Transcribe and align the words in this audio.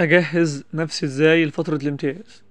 أجهز 0.00 0.64
نفسي 0.74 1.06
إزاي 1.06 1.44
لفترة 1.44 1.76
الامتياز. 1.76 2.42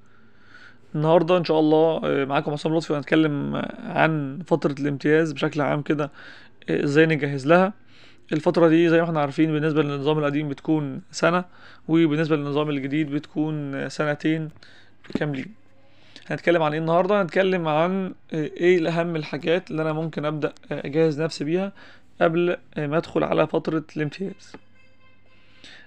النهاردة 0.95 1.37
إن 1.37 1.43
شاء 1.43 1.59
الله 1.59 2.01
آه، 2.03 2.25
معاكم 2.25 2.51
عصام 2.51 2.75
لطفي 2.77 2.93
وهنتكلم 2.93 3.55
عن 3.79 4.39
فترة 4.47 4.75
الامتياز 4.79 5.31
بشكل 5.31 5.61
عام 5.61 5.81
كده 5.81 6.11
آه، 6.69 6.83
إزاي 6.83 7.05
نجهز 7.05 7.47
لها. 7.47 7.73
الفترة 8.33 8.67
دي 8.67 8.89
زي 8.89 8.97
ما 9.01 9.03
إحنا 9.03 9.19
عارفين 9.19 9.51
بالنسبة 9.51 9.83
للنظام 9.83 10.19
القديم 10.19 10.49
بتكون 10.49 11.01
سنة 11.11 11.45
وبالنسبة 11.87 12.35
للنظام 12.35 12.69
الجديد 12.69 13.09
بتكون 13.11 13.75
آه، 13.75 13.87
سنتين 13.87 14.49
كاملين. 15.19 15.53
هنتكلم 16.27 16.63
عن 16.63 16.71
إيه 16.73 16.79
النهاردة؟ 16.79 17.21
هنتكلم 17.21 17.67
عن 17.67 18.13
إيه 18.33 18.77
الأهم 18.77 19.15
الحاجات 19.15 19.71
اللي 19.71 19.81
أنا 19.81 19.93
ممكن 19.93 20.25
أبدأ 20.25 20.53
آه، 20.71 20.85
أجهز 20.85 21.21
نفسي 21.21 21.43
بيها 21.43 21.71
قبل 22.21 22.57
ما 22.77 22.97
أدخل 22.97 23.23
على 23.23 23.47
فترة 23.47 23.83
الامتياز. 23.97 24.53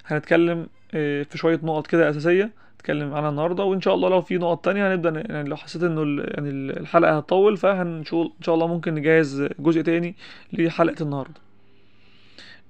هنتكلم 0.06 0.66
في 0.90 1.28
شوية 1.34 1.60
نقط 1.62 1.86
كده 1.86 2.10
أساسية 2.10 2.50
نتكلم 2.74 3.14
عنها 3.14 3.30
النهاردة 3.30 3.64
وإن 3.64 3.80
شاء 3.80 3.94
الله 3.94 4.08
لو 4.08 4.20
في 4.22 4.38
نقط 4.38 4.64
تانية 4.64 4.92
هنبدأ 4.94 5.10
ن- 5.10 5.30
يعني 5.30 5.48
لو 5.48 5.56
حسيت 5.56 5.82
إنه 5.82 6.02
ال- 6.02 6.18
يعني 6.34 6.50
ال- 6.50 6.78
الحلقة 6.78 7.16
هتطول 7.16 7.56
فهنشوف 7.56 8.26
إن 8.26 8.42
شاء 8.42 8.54
الله 8.54 8.66
ممكن 8.66 8.94
نجهز 8.94 9.48
جزء 9.58 9.80
تاني 9.82 10.14
لحلقة 10.52 11.02
النهاردة. 11.02 11.34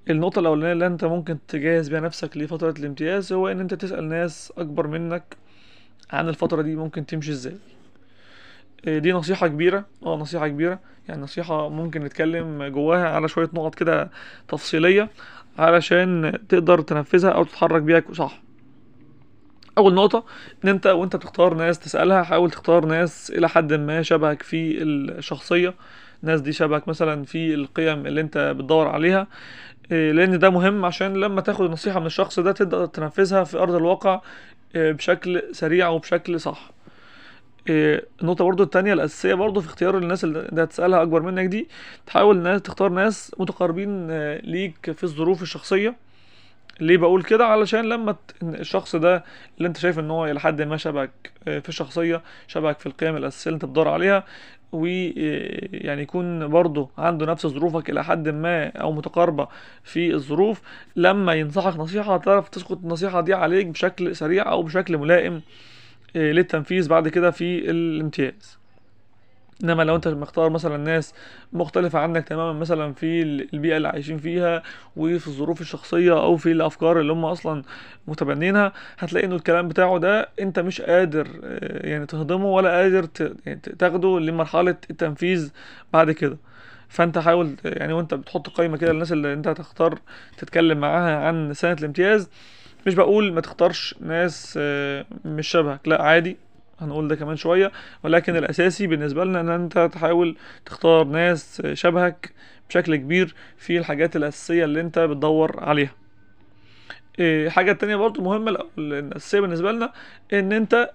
النقطة 0.09 0.39
الأولانية 0.39 0.71
اللي 0.73 0.87
أنت 0.87 1.05
ممكن 1.05 1.37
تجهز 1.47 1.89
بيها 1.89 1.99
نفسك 1.99 2.37
لفترة 2.37 2.73
الامتياز 2.79 3.33
هو 3.33 3.47
إن 3.47 3.59
أنت 3.59 3.73
تسأل 3.73 4.03
ناس 4.03 4.53
أكبر 4.57 4.87
منك 4.87 5.37
عن 6.11 6.29
الفترة 6.29 6.61
دي 6.61 6.75
ممكن 6.75 7.05
تمشي 7.05 7.31
إزاي. 7.31 7.55
آه، 8.87 8.97
دي 8.99 9.11
نصيحة 9.11 9.47
كبيرة 9.47 9.85
آه 10.05 10.15
نصيحة 10.17 10.47
كبيرة. 10.47 10.79
يعني 11.09 11.21
نصيحة 11.21 11.69
ممكن 11.69 12.03
نتكلم 12.03 12.63
جواها 12.63 13.09
على 13.09 13.27
شوية 13.27 13.49
نقط 13.53 13.75
كده 13.75 14.09
تفصيلية. 14.47 15.09
علشان 15.57 16.39
تقدر 16.49 16.81
تنفذها 16.81 17.29
أو 17.29 17.43
تتحرك 17.43 17.81
بيها 17.81 18.03
صح. 18.13 18.41
أول 19.77 19.93
نقطة 19.93 20.23
إن 20.63 20.69
أنت 20.69 20.87
وأنت 20.87 21.15
بتختار 21.15 21.53
ناس 21.53 21.79
تسألها 21.79 22.23
حاول 22.23 22.51
تختار 22.51 22.85
ناس 22.85 23.31
إلى 23.31 23.49
حد 23.49 23.73
ما 23.73 24.01
شبهك 24.01 24.43
في 24.43 24.83
الشخصية. 24.83 25.73
الناس 26.23 26.41
دي 26.41 26.51
شبهك 26.51 26.87
مثلا 26.87 27.23
في 27.23 27.53
القيم 27.53 28.07
اللي 28.07 28.21
أنت 28.21 28.37
بتدور 28.37 28.87
عليها 28.87 29.27
إيه، 29.91 30.11
لأن 30.11 30.39
ده 30.39 30.49
مهم 30.49 30.85
عشان 30.85 31.13
لما 31.13 31.41
تاخد 31.41 31.65
النصيحه 31.65 31.99
من 31.99 32.05
الشخص 32.05 32.39
ده 32.39 32.51
تقدر 32.51 32.85
تنفذها 32.85 33.43
في 33.43 33.57
أرض 33.57 33.75
الواقع 33.75 34.21
إيه، 34.75 34.91
بشكل 34.91 35.43
سريع 35.51 35.87
وبشكل 35.89 36.39
صح. 36.39 36.71
النقطه 37.69 38.43
برضو 38.45 38.63
التانية 38.63 38.93
الأساسية 38.93 39.33
برضو 39.33 39.61
في 39.61 39.67
اختيار 39.67 39.97
الناس 39.97 40.23
اللي 40.23 40.63
هتسألها 40.63 41.01
أكبر 41.01 41.21
منك 41.21 41.45
دي 41.45 41.67
تحاول 42.05 42.37
ناس 42.37 42.61
تختار 42.61 42.89
ناس 42.89 43.35
متقاربين 43.39 44.07
آه، 44.11 44.41
ليك 44.43 44.91
في 44.91 45.03
الظروف 45.03 45.41
الشخصية. 45.41 45.95
ليه 46.79 46.97
بقول 46.97 47.23
كده؟ 47.23 47.45
علشان 47.45 47.85
لما 47.89 48.15
الشخص 48.43 48.95
ده 48.95 49.23
اللي 49.57 49.67
أنت 49.67 49.77
شايف 49.77 49.99
إن 49.99 50.11
هو 50.11 50.25
إلى 50.25 50.39
حد 50.39 50.61
ما 50.61 50.77
شبهك 50.77 51.31
آه، 51.47 51.59
في 51.59 51.69
الشخصية 51.69 52.21
شبهك 52.47 52.79
في 52.79 52.85
القيم 52.85 53.15
الأساسية 53.15 53.49
اللي 53.49 53.55
أنت 53.55 53.65
بتدور 53.65 53.87
عليها 53.87 54.23
ويعني 54.71 56.01
يكون 56.01 56.47
برضه 56.47 56.89
عنده 56.97 57.25
نفس 57.25 57.47
ظروفك 57.47 57.89
إلى 57.89 58.03
حد 58.03 58.29
ما 58.29 58.67
أو 58.67 58.91
متقاربة 58.91 59.47
في 59.83 60.13
الظروف 60.13 60.61
لما 60.95 61.33
ينصحك 61.33 61.77
نصيحة 61.77 62.15
هتعرف 62.15 62.49
تسقط 62.49 62.77
النصيحة 62.83 63.21
دي 63.21 63.33
عليك 63.33 63.67
بشكل 63.67 64.15
سريع 64.15 64.51
أو 64.51 64.63
بشكل 64.63 64.97
ملائم. 64.97 65.33
آه، 65.35 65.41
للتنفيذ 66.15 66.89
بعد 66.89 67.07
كده 67.07 67.31
في 67.31 67.69
الامتياز. 67.71 68.59
إنما 69.63 69.83
لو 69.83 69.95
أنت 69.95 70.07
مختار 70.07 70.49
مثلا 70.49 70.77
ناس 70.77 71.13
مختلفة 71.53 71.99
عنك 71.99 72.27
تماما 72.27 72.59
مثلا 72.59 72.93
في 72.93 73.21
ال- 73.21 73.53
البيئة 73.53 73.77
اللي 73.77 73.87
عايشين 73.87 74.17
فيها 74.17 74.63
وفي 74.95 75.27
الظروف 75.27 75.61
الشخصية 75.61 76.21
أو 76.23 76.37
في 76.37 76.51
الأفكار 76.51 76.99
اللي 76.99 77.13
هم 77.13 77.25
أصلا 77.25 77.63
متبنينها 78.07 78.73
هتلاقي 78.99 79.25
إنه 79.25 79.35
الكلام 79.35 79.67
بتاعه 79.67 79.97
ده 79.97 80.29
أنت 80.41 80.59
مش 80.59 80.81
قادر 80.81 81.27
آه، 81.43 81.87
يعني 81.87 82.05
تهضمه 82.05 82.45
ولا 82.45 82.69
قادر 82.69 83.07
يعني 83.45 83.59
تاخده 83.59 84.19
لمرحلة 84.19 84.75
التنفيذ 84.89 85.51
بعد 85.93 86.11
كده. 86.11 86.37
فأنت 86.89 87.17
حاول 87.17 87.55
يعني 87.65 87.93
وأنت 87.93 88.13
بتحط 88.13 88.49
قائمة 88.49 88.77
كده 88.77 88.91
للناس 88.91 89.11
اللي 89.11 89.33
أنت 89.33 89.47
هتختار 89.47 89.99
تتكلم 90.37 90.77
معاها 90.77 91.17
عن 91.27 91.53
سنة 91.53 91.73
الامتياز. 91.79 92.29
مش 92.87 92.95
بقول 92.95 93.33
ما 93.33 93.41
تختارش 93.41 93.95
ناس 94.01 94.53
آه، 94.61 95.05
مش 95.25 95.47
شبهك. 95.47 95.87
لا 95.87 96.01
عادي 96.01 96.37
هنقول 96.79 97.07
ده 97.07 97.15
كمان 97.15 97.35
شوية. 97.35 97.71
ولكن 98.03 98.35
الأساسي 98.35 98.87
بالنسبة 98.87 99.25
لنا 99.25 99.41
إن 99.41 99.49
أنت 99.49 99.89
تحااول 99.93 100.37
تختار 100.65 101.03
ناس 101.03 101.61
شبهك 101.73 102.31
بشكل 102.69 102.95
كبير 102.95 103.35
في 103.57 103.77
الحاجات 103.77 104.15
الأساسية 104.15 104.65
اللي 104.65 104.81
أنت 104.81 104.99
بتدور 104.99 105.63
عليها. 105.63 105.91
الحاجة 107.19 107.71
التانية 107.71 107.95
برضو 107.95 108.21
مهمة 108.21 108.51
الأ- 108.57 108.63
الأساسية 108.77 109.39
بالنسبة 109.39 109.71
لنا 109.71 109.93
إن 110.33 110.51
أنت 110.51 110.89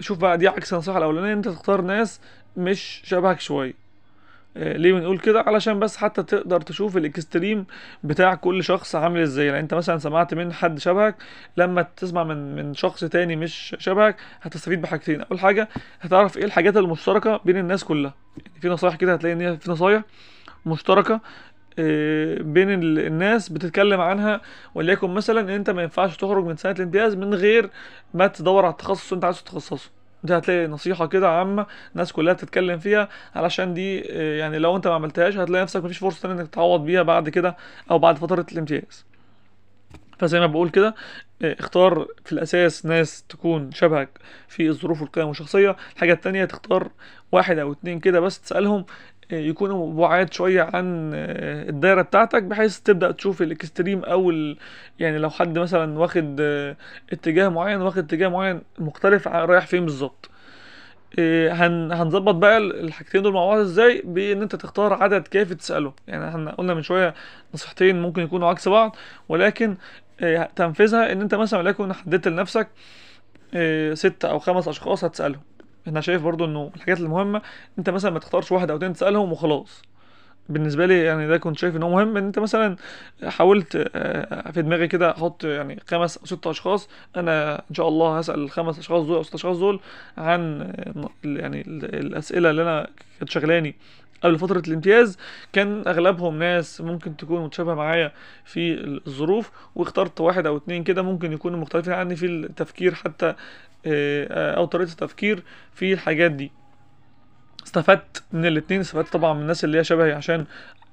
شوف 0.00 0.18
بقى 0.18 0.38
دي 0.38 0.48
عكس 0.48 0.72
النصيحة 0.72 0.98
الأولانية 0.98 1.32
أنت 1.32 1.48
تختار 1.48 1.80
ناس 1.80 2.20
مش 2.56 3.02
شبهك 3.04 3.40
شوية. 3.40 3.72
آه، 3.72 3.87
ليه 4.58 4.92
بنقول 4.92 5.18
كده؟ 5.18 5.40
علشان 5.40 5.78
بس 5.78 5.96
حتى 5.96 6.22
تقدر 6.22 6.60
تشوف 6.60 6.96
الإكستريم 6.96 7.66
بتاع 8.04 8.34
كل 8.34 8.64
شخص 8.64 8.94
عامل 8.94 9.20
إزاي. 9.20 9.46
يعني 9.46 9.60
أنت 9.60 9.74
مثلا 9.74 9.98
سمعت 9.98 10.34
من 10.34 10.52
حد 10.52 10.78
شبهك 10.78 11.16
لما 11.56 11.82
تسمع 11.96 12.24
من 12.24 12.56
من 12.56 12.74
شخص 12.74 13.04
تاني 13.04 13.36
مش 13.36 13.76
شبهك 13.78 14.16
هتستفيد 14.42 14.82
بحاجتين. 14.82 15.20
أول 15.22 15.40
حاجة 15.40 15.68
هتعرف 16.00 16.36
إيه 16.38 16.44
الحاجات 16.44 16.76
المشتركة 16.76 17.40
بين 17.44 17.56
الناس 17.56 17.84
كلها. 17.84 18.14
يعني 18.46 18.60
في 18.60 18.68
نصايح 18.68 18.94
كده 18.94 19.12
هتلاقي 19.14 19.32
إن 19.32 19.56
في 19.56 19.70
نصايح 19.70 20.02
مشتركة 20.66 21.20
آه، 21.78 22.38
بين 22.42 22.70
ال- 22.72 22.98
الناس 23.06 23.48
بتتكلم 23.48 24.00
عنها. 24.00 24.40
وليكن 24.74 25.10
مثلا 25.10 25.40
إن 25.40 25.48
أنت 25.50 25.70
ما 25.70 25.82
ينفعش 25.82 26.16
تخرج 26.16 26.44
من 26.44 26.56
سنة 26.56 26.72
الامتياز 26.72 27.14
من 27.14 27.34
غير 27.34 27.70
ما 28.14 28.26
تدور 28.26 28.64
على 28.64 28.72
التخصص 28.72 29.12
أنت 29.12 29.24
عايز 29.24 29.42
تتخصصه. 29.42 29.90
دي 30.24 30.38
هتلاقي 30.38 30.66
نصيحة 30.66 31.06
كده 31.06 31.28
عامة 31.28 31.66
الناس 31.92 32.12
كلها 32.12 32.32
بتتكلم 32.34 32.78
فيها 32.78 33.08
علشان 33.34 33.74
دي 33.74 34.12
آه، 34.12 34.38
يعني 34.38 34.58
لو 34.58 34.76
انت 34.76 34.88
ما 34.88 34.94
عملتهاش 34.94 35.36
هتلاقي 35.36 35.62
نفسك 35.62 35.84
مفيش 35.84 35.98
فرصة 35.98 36.22
تانية 36.22 36.40
إنك 36.42 36.48
تعوض 36.54 36.84
بيها 36.84 37.02
بعد 37.02 37.28
كده 37.28 37.56
أو 37.90 37.98
بعد 37.98 38.16
فترة 38.18 38.46
الامتياز. 38.52 39.04
فزي 40.18 40.40
ما 40.40 40.46
بقول 40.46 40.70
كده 40.70 40.94
آه، 41.42 41.56
اختار 41.60 42.06
في 42.24 42.32
الأساس 42.32 42.86
ناس 42.86 43.22
تكون 43.28 43.72
شبهك 43.72 44.08
في 44.48 44.68
الظروف 44.68 45.02
والقيم 45.02 45.28
والشخصية. 45.28 45.76
الحاجة 45.94 46.12
التانية 46.12 46.44
تختار 46.44 46.90
واحد 47.32 47.58
أو 47.58 47.72
اتنين 47.72 48.00
كده 48.00 48.20
بس 48.20 48.40
تسألهم 48.40 48.84
يكونوا 49.30 49.94
بعاد 49.94 50.32
شوية 50.32 50.62
عن 50.62 51.10
آه، 51.14 51.68
الدايرة 51.68 52.02
بتاعتك 52.02 52.42
بحيث 52.42 52.78
تبدأ 52.80 53.10
تشوف 53.10 53.42
الإكستريم 53.42 54.04
أو 54.04 54.30
ال... 54.30 54.56
يعني 54.98 55.18
لو 55.18 55.30
حد 55.30 55.58
مثلا 55.58 55.98
واخد 55.98 56.36
آه، 56.40 56.76
اتجاه 57.12 57.48
معين 57.48 57.80
واخد 57.80 57.98
اتجاه 57.98 58.28
معين 58.28 58.60
مختلف 58.78 59.28
عن 59.28 59.42
رايح 59.48 59.66
فين 59.66 59.84
بالظبط. 59.84 60.30
إيه، 61.18 61.52
هن 61.66 61.92
هنظبط 61.92 62.34
بقى 62.34 62.58
ال- 62.58 62.80
الحاجتين 62.80 63.22
دول 63.22 63.32
مع 63.32 63.46
بعض 63.46 63.58
إزاي؟ 63.58 64.02
بإن 64.04 64.42
أنت 64.42 64.56
تختار 64.56 64.92
عدد 65.02 65.22
كافي 65.28 65.54
تسأله. 65.54 65.92
يعني 66.08 66.28
إحنا 66.28 66.50
قلنا 66.50 66.74
من 66.74 66.82
شوية 66.82 67.14
نصيحتين 67.54 68.02
ممكن 68.02 68.22
يكونوا 68.22 68.48
عكس 68.48 68.68
بعض 68.68 68.96
ولكن 69.28 69.76
تنفيذها 70.56 71.12
إن 71.12 71.20
أنت 71.20 71.34
مثلا 71.34 71.60
وليكن 71.60 71.92
حددت 71.92 72.28
لنفسك 72.28 72.68
ست 73.94 74.24
أو 74.24 74.38
خمس 74.38 74.68
أشخاص 74.68 75.04
هتسألهم. 75.04 75.40
أنا 75.88 76.00
شايف 76.00 76.22
برضو 76.22 76.44
انه 76.44 76.72
الحاجات 76.76 77.00
المهمة 77.00 77.42
انت 77.78 77.90
مثلا 77.90 78.10
ما 78.10 78.18
تختارش 78.18 78.52
واحد 78.52 78.70
أو 78.70 78.76
اتنين 78.76 78.92
تسألهم 78.92 79.32
وخلاص. 79.32 79.82
بالنسبة 80.48 80.86
لي 80.86 81.04
يعني 81.04 81.28
ده 81.28 81.38
كنت 81.38 81.58
شايف 81.58 81.76
إن 81.76 81.82
هو 81.82 81.90
مهم 81.90 82.16
إن 82.16 82.24
أنت 82.26 82.38
مثلا 82.38 82.76
حاولت 83.24 83.90
آه، 83.94 84.50
في 84.50 84.62
دماغي 84.62 84.88
كده 84.88 85.10
أحط 85.10 85.44
يعني 85.44 85.80
خمس 85.88 86.16
أو 86.18 86.26
ست 86.26 86.46
أشخاص 86.46 86.88
أنا 87.16 87.62
إن 87.70 87.74
شاء 87.74 87.88
الله 87.88 88.18
هسأل 88.18 88.40
الخمس 88.40 88.78
أشخاص 88.78 89.06
دول 89.06 89.16
أو 89.16 89.22
ست 89.22 89.34
أشخاص 89.34 89.58
دول 89.58 89.80
عن 90.18 90.60
آه، 90.62 91.08
يعني 91.24 91.60
ال- 91.60 91.94
الأسئلة 92.06 92.50
اللي 92.50 92.62
أنا 92.62 92.88
كانت 93.18 93.30
شغلاني 93.30 93.74
قبل 94.22 94.38
فترة 94.38 94.62
الامتياز. 94.68 95.18
كان 95.52 95.82
أغلبهم 95.88 96.38
ناس 96.38 96.80
ممكن 96.80 97.16
تكون 97.16 97.44
متشابهة 97.44 97.74
معايا 97.74 98.12
في 98.44 98.74
الظروف 99.06 99.50
واخترت 99.74 100.20
واحد 100.20 100.46
أو 100.46 100.56
اتنين 100.56 100.84
كده 100.84 101.02
ممكن 101.02 101.32
يكونوا 101.32 101.58
مختلفين 101.58 101.92
عني 101.92 102.16
في 102.16 102.26
التفكير 102.26 102.94
حتى 102.94 103.34
آه، 103.86 104.54
أو 104.54 104.64
طريقة 104.64 104.90
التفكير 104.90 105.42
في 105.74 105.92
الحاجات 105.92 106.30
دي. 106.30 106.52
استفدت 107.68 108.22
من 108.32 108.46
الاتنين 108.46 108.80
استفدت 108.80 109.12
طبعا 109.12 109.32
من 109.34 109.40
الناس 109.40 109.64
اللي 109.64 109.78
هي 109.78 109.84
شبهي 109.84 110.12
عشان 110.12 110.44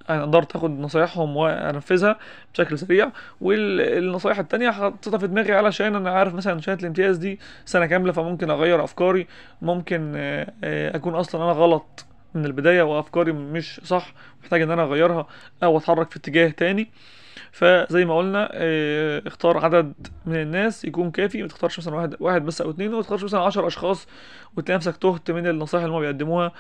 أنا 0.10 0.22
قدرت 0.22 0.56
آخد 0.56 0.70
نصايحهم 0.80 1.38
وأنفذها 1.38 2.20
بشكل 2.54 2.80
سريع. 2.80 3.12
والنصايح 3.42 4.40
التانية 4.40 4.72
حطيتها 4.72 5.18
في 5.18 5.28
دماغي 5.28 5.54
علشان 5.54 5.96
أنا 5.96 6.12
عارف 6.12 6.34
مثلا 6.34 6.62
سنة 6.62 6.76
الامتياز 6.76 7.18
دي 7.18 7.40
سنة 7.66 7.86
كاملة 7.86 8.12
فممكن 8.12 8.50
أغير 8.50 8.84
أفكاري 8.84 9.28
ممكن 9.62 10.14
آه، 10.16 10.54
آه، 10.64 10.96
أكون 10.96 11.16
أصلا 11.16 11.44
أنا 11.44 11.52
غلط 11.52 12.06
من 12.34 12.46
البداية 12.46 12.82
وأفكاري 12.82 13.32
مش 13.32 13.82
صح 13.84 14.14
محتاج 14.44 14.62
إن 14.62 14.72
أنا 14.72 14.84
أغيرها 14.84 15.28
أو 15.64 15.78
أتحرك 15.78 16.12
في 16.12 16.18
اتجاه 16.18 16.50
تاني. 16.50 16.90
فزي 17.52 18.06
ما 18.06 18.18
قلنا 18.18 18.50
آه، 18.54 19.22
اختار 19.28 19.58
عدد 19.66 19.94
من 20.26 20.36
الناس 20.36 20.86
يكون 20.86 21.12
كافي 21.12 21.42
ما 21.42 21.48
تختارش 21.48 21.80
مثلا 21.80 21.96
واحد 21.96 22.16
واحد 22.20 22.46
بس 22.46 22.62
أو 22.62 22.70
اتنين 22.70 22.94
وما 22.94 23.02
تختارش 23.02 23.24
مثلا 23.24 23.40
عشر 23.42 23.68
أشخاص 23.68 24.08
وتلاقي 24.58 24.78
نفسك 24.78 24.98
تهت 24.98 25.32
من 25.32 25.48
النصائح 25.48 25.84
اللي 25.84 25.96
هم 25.96 26.00
بيقدموها 26.02 26.52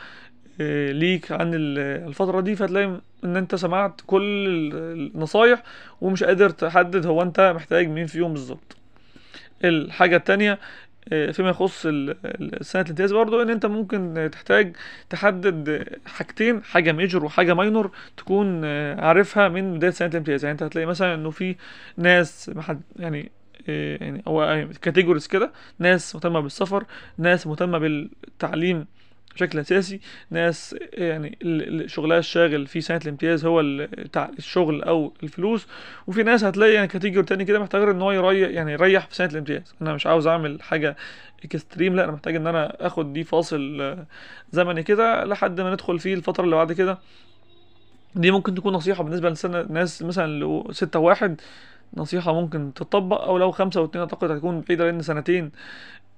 آه، 0.61 0.91
ليك 0.91 1.31
عن 1.31 1.53
ال- 1.53 2.07
الفترة 2.07 2.41
دي. 2.41 2.55
فتلاقي 2.55 2.99
إن 3.23 3.37
أنت 3.37 3.55
سمعت 3.55 4.01
كل 4.07 4.21
ال- 4.47 5.11
النصايح 5.15 5.63
ومش 6.01 6.23
قادر 6.23 6.49
تحدد 6.49 7.05
هو 7.05 7.21
أنت 7.21 7.53
محتاج 7.55 7.87
مين 7.87 8.05
فيهم 8.07 8.31
بالظبط. 8.33 8.77
الحاجة 9.63 10.15
التانية 10.15 10.59
فيما 11.09 11.49
يخص 11.49 11.81
سنة 12.61 12.81
الامتياز 12.81 13.13
برضو 13.13 13.41
إن 13.41 13.49
أنت 13.49 13.65
ممكن 13.65 14.17
آه، 14.17 14.27
تحتاج 14.27 14.75
تحدد 15.09 15.87
حاجتين 16.05 16.63
حاجة 16.63 16.91
major 16.91 17.25
وحاجة 17.25 17.53
minor 17.53 17.91
تكون 18.17 18.61
آه، 18.65 19.01
عارفها 19.01 19.47
من 19.49 19.73
بداية 19.77 19.91
سنة 19.91 20.07
الامتياز. 20.09 20.45
يعني 20.45 20.53
أنت 20.53 20.63
هتلاقي 20.63 20.85
مثلا 20.85 21.13
إنه 21.15 21.29
في 21.29 21.55
ناس 21.97 22.49
محد 22.55 22.81
يعني 22.95 23.31
آه، 23.69 23.97
يعني 24.03 24.23
هو 24.27 24.67
categories 24.81 25.27
كده 25.27 25.51
ناس 25.79 26.15
مهتمة 26.15 26.39
بالسفر 26.39 26.83
ناس 27.17 27.47
مهتمة 27.47 27.77
بالتعليم 27.77 28.85
بشكل 29.35 29.59
أساسي 29.59 29.99
ناس 30.31 30.75
يعني 30.93 31.37
شغلها 31.87 32.17
الشاغل 32.19 32.67
في 32.67 32.81
سنة 32.81 32.99
الامتياز 33.03 33.45
هو 33.45 33.85
تع- 34.11 34.29
الشغل 34.37 34.83
أو 34.83 35.13
الفلوس 35.23 35.67
وفي 36.07 36.23
ناس 36.23 36.43
هتلاقي 36.43 36.73
يعني 36.73 36.87
category 36.87 37.25
تاني 37.25 37.45
كده 37.45 37.59
محتاج 37.59 37.81
إن 37.89 38.01
هو 38.01 38.11
يريح 38.11 38.49
يعني 38.49 38.71
يريح 38.71 39.07
في 39.07 39.15
سنة 39.15 39.27
الامتياز. 39.31 39.75
أنا 39.81 39.93
مش 39.93 40.07
عاوز 40.07 40.27
أعمل 40.27 40.61
حاجة 40.61 40.95
extreme 41.45 41.95
لأ 41.95 42.03
أنا 42.03 42.11
محتاج 42.11 42.35
إن 42.35 42.47
أنا 42.47 42.87
آخد 42.87 43.13
دي 43.13 43.23
فاصل 43.23 43.95
زمني 44.51 44.83
كده 44.83 45.23
لحد 45.25 45.61
ما 45.61 45.71
ندخل 45.73 45.99
فيه 45.99 46.13
الفترة 46.13 46.43
اللي 46.43 46.55
بعد 46.55 46.73
كده. 46.73 46.97
دي 48.15 48.31
ممكن 48.31 48.55
تكون 48.55 48.73
نصيحة 48.73 49.03
بالنسبة 49.03 49.29
لسنة 49.29 49.61
ناس 49.69 50.01
مثلا 50.03 50.63
ستة 50.71 50.99
واحد 50.99 51.41
نصيحة 51.97 52.33
ممكن 52.33 52.73
تطبق 52.73 53.21
أو 53.21 53.37
لو 53.37 53.51
خمسة 53.51 53.81
واتنين 53.81 54.01
أعتقد 54.03 54.31
هتكون 54.31 54.61
بعيدة 54.61 54.85
لأن 54.85 55.01
سنتين 55.01 55.51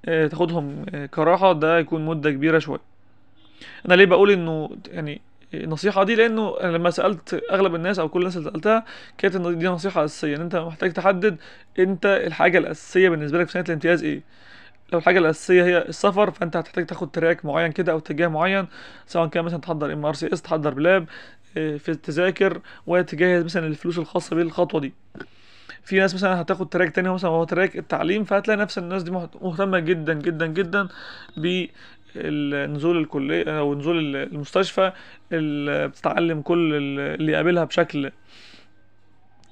آه، 0.06 0.28
تاخدهم 0.28 0.86
آه، 0.96 1.06
كراحة 1.06 1.54
ده 1.54 1.78
هيكون 1.78 2.06
مدة 2.06 2.32
كبيرة 2.32 2.60
شوية. 2.60 2.97
أنا 3.86 3.94
ليه 3.94 4.06
بقول 4.06 4.32
إنه 4.32 4.70
يعني 4.88 5.22
النصيحة 5.54 6.04
دي؟ 6.04 6.16
لأنه 6.16 6.56
أنا 6.62 6.78
لما 6.78 6.90
سألت 6.90 7.44
أغلب 7.52 7.76
الناس 7.76 8.00
أو 8.00 8.10
كل 8.10 8.20
الناس 8.20 8.38
اللي 8.38 8.52
سألتها 8.52 8.86
كانت 9.18 9.36
إن 9.36 9.58
دي 9.60 9.68
نصيحة 9.68 10.06
أساسية 10.06 10.36
إن 10.36 10.42
أنت 10.42 10.56
محتاج 10.56 10.94
تحدد 10.94 11.38
أنت 11.80 12.06
الحاجة 12.06 12.58
الأساسية 12.58 13.10
بالنسبة 13.10 13.40
لك 13.40 13.46
في 13.48 13.52
سنة 13.54 13.64
الامتياز 13.68 14.04
إيه. 14.04 14.22
لو 14.94 15.00
الحاجة 15.00 15.20
الأساسية 15.20 15.64
هي 15.64 15.78
السفر 15.78 16.32
فأنت 16.32 16.58
هتحتاج 16.58 16.86
تاخد 16.86 17.12
track 17.12 17.46
معين 17.46 17.72
كده 17.72 17.92
أو 17.92 17.98
اتجاه 17.98 18.28
معين 18.28 18.68
سواء 19.08 19.28
كان 19.28 19.44
مثلا 19.46 19.60
تحضر 19.62 19.94
MRCS 19.94 20.42
تحضر 20.42 20.74
PLAB 20.74 21.08
آه، 21.58 21.78
في 21.78 21.96
تذاكر 21.96 22.62
وتجهز 22.88 23.44
مثلا 23.44 23.68
الفلوس 23.68 23.98
الخاصة 23.98 24.36
بالخطوة 24.36 24.82
دي. 24.82 24.94
في 25.84 26.00
ناس 26.00 26.14
مثلا 26.16 26.42
هتاخد 26.42 26.70
track 26.70 26.90
تاني 26.96 27.10
مثلا 27.10 27.30
وهو 27.32 27.44
track 27.44 27.78
التعليم 27.78 28.24
فهتلاقي 28.24 28.58
نفس 28.58 28.78
الناس 28.78 29.04
دي 29.04 29.12
مهت- 29.12 29.44
مهتمة 29.44 29.80
جدا 29.80 30.14
جدا 30.14 30.48
جدا 30.48 30.88
بنزول 32.16 32.98
الكلية 32.98 33.60
أو 33.60 33.76
نزول 33.76 33.98
ال- 34.00 34.16
المستشفى 34.34 34.92
اللي 35.32 35.88
بتتعلم 35.88 36.42
كل 36.42 36.74
ال- 36.74 37.00
اللي 37.22 37.32
يقابلها 37.32 37.64
بشكل 37.64 38.12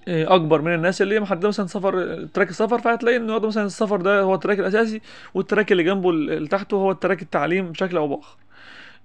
آه، 0.08 0.36
أكبر 0.36 0.62
من 0.62 0.74
الناس. 0.74 1.02
اللي 1.02 1.16
هي 1.16 1.20
محدده 1.20 1.48
مثلا 1.48 1.68
سفر 1.68 2.26
track 2.34 2.50
السفر 2.50 2.80
فهتلاقي 2.80 3.18
إن 3.18 3.28
مثلا 3.42 3.66
السفر 3.66 4.02
ده 4.02 4.22
هو 4.22 4.36
ال 4.36 4.40
track 4.40 4.60
الأساسي 4.60 5.02
وال 5.34 5.45
track 5.45 5.72
اللي 5.72 5.84
جنبه 5.84 6.10
اللي 6.10 6.48
تحته 6.48 6.76
هو 6.78 6.92
ال 6.92 6.97
track 6.97 7.22
التعليم 7.22 7.72
بشكل 7.72 7.98
أو 7.98 8.08
بآخر. 8.08 8.38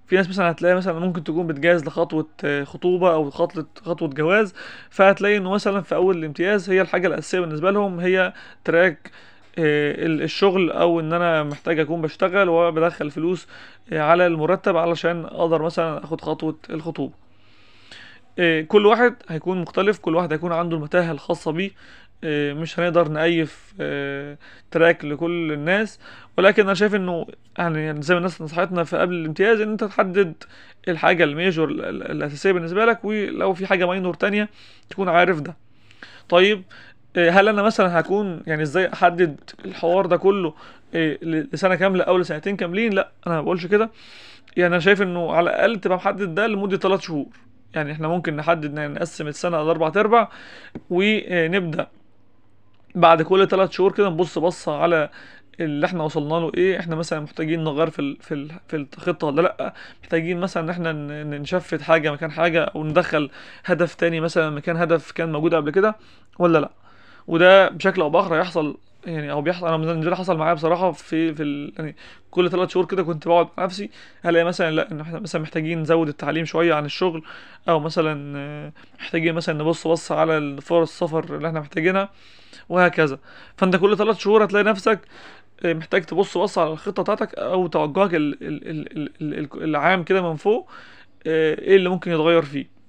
في 0.07 0.15
ناس 0.15 0.29
مثلا 0.29 0.51
هتلاقي 0.51 0.75
مثلا 0.75 0.99
ممكن 0.99 1.23
تكون 1.23 1.47
بتجهز 1.47 1.85
لخطوة 1.85 2.29
آه، 2.43 2.63
خطوبة 2.63 3.13
أو 3.13 3.29
خطوة 3.31 3.67
خطوة 3.83 4.09
جواز 4.09 4.53
فهتلاقي 4.89 5.37
إنه 5.37 5.51
مثلا 5.51 5.81
في 5.81 5.95
أول 5.95 6.17
الامتياز 6.17 6.69
هي 6.69 6.81
الحاجة 6.81 7.07
الأساسية 7.07 7.39
بالنسبة 7.39 7.71
لهم 7.71 7.99
هي 7.99 8.33
track 8.65 9.11
الشغل 9.57 10.71
أو 10.71 10.99
إن 10.99 11.13
أنا 11.13 11.43
محتاج 11.43 11.79
أكون 11.79 12.01
بشتغل 12.01 12.49
وبدخل 12.49 13.11
فلوس 13.11 13.47
آه، 13.93 14.01
على 14.01 14.27
المرتب 14.27 14.77
علشان 14.77 15.25
أقدر 15.25 15.61
مثلا 15.61 16.03
أخد 16.03 16.21
خطوة 16.21 16.55
الخطوبة. 16.69 17.13
آه، 18.39 18.61
كل 18.61 18.85
واحد 18.85 19.15
هيكون 19.29 19.61
مختلف 19.61 19.99
كل 19.99 20.15
واحد 20.15 20.33
هيكون 20.33 20.51
عنده 20.51 20.77
المتاهة 20.77 21.11
الخاصة 21.11 21.51
بيه. 21.51 21.71
آه، 22.23 22.53
مش 22.53 22.79
هنقدر 22.79 23.07
نأيف 23.07 23.73
آه، 23.81 24.37
track 24.71 25.05
لكل 25.05 25.51
الناس. 25.51 25.99
ولكن 26.37 26.63
أنا 26.63 26.73
شايف 26.73 26.95
انه 26.95 27.27
يعني 27.57 28.01
زي 28.01 28.13
ما 28.13 28.17
الناس 28.17 28.41
نصحتنا 28.41 28.83
في 28.83 28.97
قبل 28.97 29.13
الامتياز 29.15 29.61
ان 29.61 29.71
انت 29.71 29.83
تحدد 29.83 30.33
الحاجة 30.87 31.23
ال 31.23 31.31
major 31.31 31.69
ال- 31.69 31.85
ال- 31.85 32.11
الأساسية 32.11 32.51
بالنسبة 32.51 32.85
لك 32.85 33.05
ولو 33.05 33.53
في 33.53 33.67
حاجة 33.67 33.85
minor 33.87 34.13
تانية 34.13 34.49
تكون 34.89 35.09
عارف 35.09 35.39
ده. 35.41 35.55
طيب 36.29 36.57
آه، 36.59 36.63
هل 37.17 37.47
أنا 37.47 37.61
مثلا 37.61 37.99
هكون 37.99 38.43
يعني 38.47 38.61
إزاي 38.63 38.93
أحدد 38.93 39.39
الحوار 39.65 40.05
ده 40.05 40.17
كله 40.17 40.53
آه، 40.95 41.17
ل- 41.21 41.47
لسنة 41.53 41.75
كاملة 41.75 42.03
أو 42.03 42.17
لسنتين 42.17 42.55
كاملين؟ 42.57 42.93
لا 42.93 43.11
أنا 43.27 43.35
ما 43.35 43.41
بقولش 43.41 43.65
كده. 43.65 43.89
يعني 44.57 44.67
أنا 44.73 44.79
شايف 44.79 45.01
إنه 45.01 45.31
على 45.31 45.49
الأقل 45.49 45.79
تبقى 45.79 45.97
محدد 45.97 46.35
ده 46.35 46.47
لمدة 46.47 46.77
3 46.77 47.01
شهور. 47.01 47.25
يعني 47.75 47.91
إحنا 47.91 48.07
ممكن 48.07 48.35
نحدد 48.35 48.73
نقسم 48.79 49.27
السنة 49.27 49.63
لأربع 49.63 49.87
أرباع 49.87 50.29
ونبدأ. 50.89 51.87
بعد 52.95 53.21
كل 53.21 53.47
ثلاث 53.47 53.71
شهور 53.71 53.91
كده 53.91 54.09
نبص 54.09 54.37
بصة 54.37 54.77
على 54.77 55.09
اللي 55.59 55.85
إحنا 55.85 56.03
وصلنا 56.03 56.33
له 56.33 56.51
إيه. 56.57 56.79
إحنا 56.79 56.95
مثلا 56.95 57.19
محتاجين 57.19 57.63
نغير 57.63 57.89
في 57.89 57.99
ال 57.99 58.17
في 58.21 58.33
ال 58.33 58.51
في 58.67 58.77
الخطة 58.97 59.27
ولا 59.27 59.41
لأ؟ 59.41 59.73
محتاجين 60.03 60.39
مثلا 60.39 60.63
إن 60.63 60.69
إحنا 60.69 60.91
نشفت 61.37 61.81
حاجة 61.81 62.11
مكان 62.11 62.31
حاجة 62.31 62.63
أو 62.63 62.83
ندخل 62.83 63.29
هدف 63.65 63.95
تاني 63.95 64.19
مثلا 64.19 64.49
مكان 64.49 64.77
هدف 64.77 65.11
كان 65.11 65.31
موجود 65.31 65.55
قبل 65.55 65.71
كده 65.71 65.95
ولا 66.39 66.57
لأ؟ 66.59 66.71
وده 67.27 67.69
بشكل 67.69 68.01
أو 68.01 68.09
بآخر 68.09 68.35
هيحصل 68.35 68.77
يعني 69.05 69.31
أو 69.31 69.41
بيحصل 69.41 69.67
أنا 69.67 70.09
لي 70.09 70.15
حصل 70.15 70.37
معايا 70.37 70.53
بصراحة 70.53 70.91
في 70.91 71.35
في. 71.35 71.71
يعني 71.77 71.95
كل 72.31 72.49
ثلاث 72.51 72.69
شهور 72.69 72.85
كده 72.85 73.03
كنت 73.03 73.27
بقعد 73.27 73.47
مع 73.57 73.63
نفسي 73.63 73.89
هلاقي 74.21 74.45
مثلا 74.45 74.71
لأ 74.71 74.91
إن 74.91 75.01
إحنا 75.01 75.19
مثلا 75.19 75.41
محتاجين 75.41 75.81
نزود 75.81 76.07
التعليم 76.07 76.45
شوية 76.45 76.73
عن 76.73 76.85
الشغل 76.85 77.23
أو 77.69 77.79
مثلا 77.79 78.37
آه، 78.37 78.73
محتاجين 78.99 79.33
مثلا 79.35 79.63
نبص 79.63 79.87
بص 79.87 80.11
على 80.11 80.61
فرص 80.61 80.89
السفر 80.91 81.35
اللي 81.35 81.47
إحنا 81.47 81.59
محتاجينها 81.59 82.09
وهكذا 82.69 83.19
فأنت 83.57 83.75
كل 83.75 83.97
ثلاث 83.97 84.17
شهور 84.17 84.45
هتلاقي 84.45 84.63
نفسك 84.63 84.99
آه، 85.65 85.73
محتاج 85.73 86.03
تبص 86.03 86.37
بص 86.37 86.57
على 86.57 86.71
الخطة 86.71 87.03
بتاعتك 87.03 87.35
أو 87.35 87.67
توجهك 87.67 88.15
ال... 88.15 88.43
ال... 88.43 88.67
ال... 88.69 89.11
ال... 89.21 89.39
ال... 89.39 89.63
العام 89.63 90.03
كده 90.03 90.21
من 90.29 90.35
فوق 90.35 90.69
آه، 91.27 91.59
إيه 91.59 91.75
اللي 91.75 91.89
ممكن 91.89 92.11
يتغير 92.11 92.41
فيه 92.41 92.80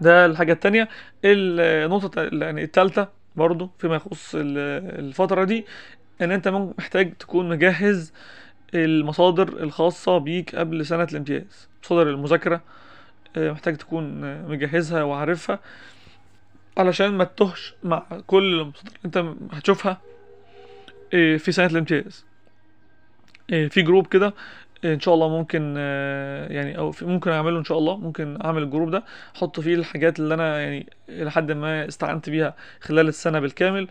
ده 0.00 0.26
الحاجة 0.26 0.52
التانية. 0.52 0.88
النقطة 1.24 2.22
ال- 2.22 2.42
يعني 2.42 2.62
التالتة 2.64 3.06
برضو 3.36 3.70
فيما 3.78 3.96
يخص 3.96 4.34
ال- 4.34 4.58
الفترة 5.06 5.44
دي 5.44 5.66
إن 6.22 6.30
أنت 6.30 6.48
محتاج 6.48 7.12
تكون 7.18 7.48
مجهز 7.48 8.12
المصادر 8.74 9.48
الخاصة 9.48 10.18
بيك 10.18 10.56
قبل 10.56 10.86
سنة 10.86 11.04
الامتياز. 11.04 11.68
مصادر 11.84 12.10
المذاكرة 12.10 12.60
آه، 13.36 13.50
محتاج 13.52 13.76
تكون 13.76 14.20
مجهزها 14.48 15.02
وعارفها 15.02 15.58
علشان 16.78 17.08
ما 17.08 17.24
تتوهش 17.24 17.74
مع 17.84 18.02
كل 18.26 18.60
المصادر 18.60 18.90
أنت 19.04 19.24
هتشوفها 19.52 20.00
آه، 21.14 21.36
في 21.36 21.52
سنة 21.52 21.66
الامتياز. 21.66 22.24
آه، 23.52 23.66
في 23.68 23.82
group 23.82 24.06
كده 24.06 24.34
إن 24.94 25.00
شاء 25.00 25.14
الله 25.14 25.28
ممكن 25.28 25.74
آه، 25.78 26.52
يعني 26.52 26.78
أو 26.78 26.94
ممكن 27.02 27.30
أعمله 27.30 27.58
إن 27.58 27.64
شاء 27.64 27.78
الله 27.78 27.96
ممكن 27.96 28.38
أعمل 28.44 28.62
ال 28.62 28.67
group 28.67 28.90
ده 28.90 29.04
أحط 29.36 29.60
فيه 29.60 29.74
الحاجات 29.74 30.18
اللي 30.20 30.34
أنا 30.34 30.60
يعني 30.60 30.86
لحد 31.08 31.52
ما 31.52 31.88
استعنت 31.88 32.30
بيها 32.30 32.54
خلال 32.80 33.08
السنة 33.08 33.40
بالكامل. 33.40 33.88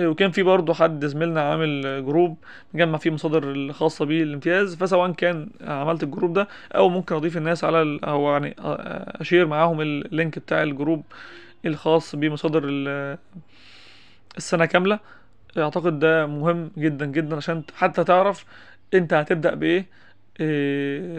آه، 0.00 0.06
وكان 0.08 0.30
في 0.30 0.42
برضه 0.42 0.74
حد 0.74 1.06
زميلنا 1.06 1.42
عامل 1.50 1.82
group 2.06 2.36
مجمع 2.74 2.98
فيه 2.98 3.10
مصادر 3.10 3.52
الخاصة 3.52 4.04
بيه 4.04 4.22
الامتياز 4.22 4.76
فسواء 4.76 5.12
كان 5.12 5.48
عملت 5.60 6.02
ال 6.02 6.07
group 6.07 6.32
ده 6.32 6.48
أو 6.74 6.88
ممكن 6.88 7.14
أضيف 7.14 7.36
الناس 7.36 7.64
على 7.64 8.00
أو 8.04 8.32
يعني 8.32 8.56
آه، 8.58 9.20
أشير 9.20 9.46
معاهم 9.46 9.80
ال 9.80 9.92
link 9.92 10.38
بتاع 10.38 10.62
ال 10.62 10.69
group 10.69 11.02
الخاص 11.66 12.16
بمصادر 12.16 12.62
ال- 12.64 13.18
السنة 14.36 14.64
كاملة. 14.66 14.98
أعتقد 15.58 15.98
ده 15.98 16.26
مهم 16.26 16.70
جدا 16.78 17.06
جدا 17.06 17.36
عشان 17.36 17.62
حتى 17.74 18.04
تعرف 18.04 18.44
أنت 18.94 19.14
هتبدأ 19.14 19.54
بإيه. 19.54 19.86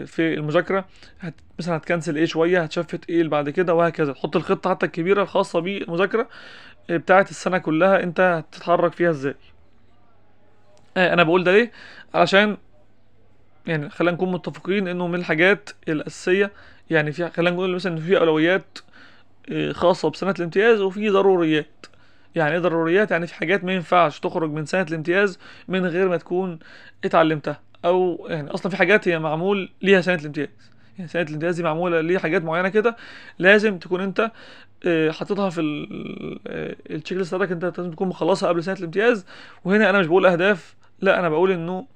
في 0.06 0.34
المذاكرة 0.34 0.84
هت... 1.20 1.34
مثلا 1.58 1.76
هتكنسل 1.76 2.16
إيه 2.16 2.24
شوية 2.26 2.62
هتشفت 2.62 3.10
إيه 3.10 3.18
اللي 3.18 3.30
بعد 3.30 3.50
كده 3.50 3.74
وهكذا. 3.74 4.12
تحط 4.12 4.36
الخطة 4.36 4.70
حتى 4.70 4.86
الكبيرة 4.86 5.22
الخاصة 5.22 5.60
بالمذاكرة 5.60 6.28
إيه، 6.90 6.96
بتاعة 6.96 7.26
السنة 7.30 7.58
كلها 7.58 8.02
أنت 8.02 8.20
هتتحرك 8.20 8.92
فيها 8.92 9.10
إزاي. 9.10 9.34
آه، 10.96 11.12
أنا 11.12 11.22
بقول 11.22 11.44
ده 11.44 11.52
ليه؟ 11.52 11.72
علشان 12.14 12.56
يعني 13.66 13.90
خلينا 13.90 14.12
نكون 14.16 14.32
متفقين 14.32 14.88
إنه 14.88 15.06
من 15.06 15.14
الحاجات 15.14 15.70
الأساسية 15.88 16.52
يعني 16.90 17.12
في 17.12 17.28
خلينا 17.28 17.50
نقول 17.56 17.74
مثلا 17.74 17.92
إن 17.92 18.00
في 18.00 18.18
أولويات 18.18 18.78
آه، 19.52 19.72
خاصة 19.72 20.10
بسنة 20.10 20.34
الامتياز 20.38 20.80
وفي 20.80 21.08
ضروريات. 21.10 21.86
يعني 22.34 22.52
إيه 22.54 22.58
ضروريات؟ 22.58 23.10
يعني 23.10 23.26
في 23.26 23.34
حاجات 23.34 23.64
ما 23.64 23.72
ينفعش 23.72 24.20
تخرج 24.20 24.50
من 24.50 24.66
سنة 24.66 24.82
الامتياز 24.82 25.38
من 25.68 25.86
غير 25.86 26.08
ما 26.08 26.16
تكون 26.16 26.58
اتعلمتها. 27.04 27.60
أو 27.84 28.26
يعني 28.30 28.50
أصلا 28.50 28.70
في 28.70 28.76
حاجات 28.76 29.08
هي 29.08 29.18
معمول 29.18 29.70
ليها 29.82 30.00
سنة 30.00 30.14
الامتياز. 30.14 30.48
يعني 30.98 31.08
سنة 31.10 31.22
الامتياز 31.22 31.56
دي 31.56 31.62
معمولة 31.62 32.00
ليها 32.00 32.18
حاجات 32.18 32.42
معينة 32.44 32.68
كده 32.68 32.96
لازم 33.38 33.78
تكون 33.78 34.00
أنت 34.00 34.30
آه، 34.86 35.10
حاططها 35.10 35.50
في 35.50 35.60
ال- 35.60 36.40
آه، 36.46 36.76
التشيك 36.90 37.18
ليست 37.18 37.34
بتاعتك. 37.34 37.52
أنت 37.52 37.78
لازم 37.78 37.90
تكون 37.90 38.08
مخلصها 38.08 38.48
قبل 38.48 38.64
سنة 38.64 38.74
الامتياز. 38.78 39.26
وهنا 39.64 39.90
أنا 39.90 39.98
مش 40.00 40.06
بقول 40.06 40.26
أهداف 40.26 40.74
لا 41.00 41.18
أنا 41.20 41.28
بقول 41.28 41.50
إنه 41.52 41.86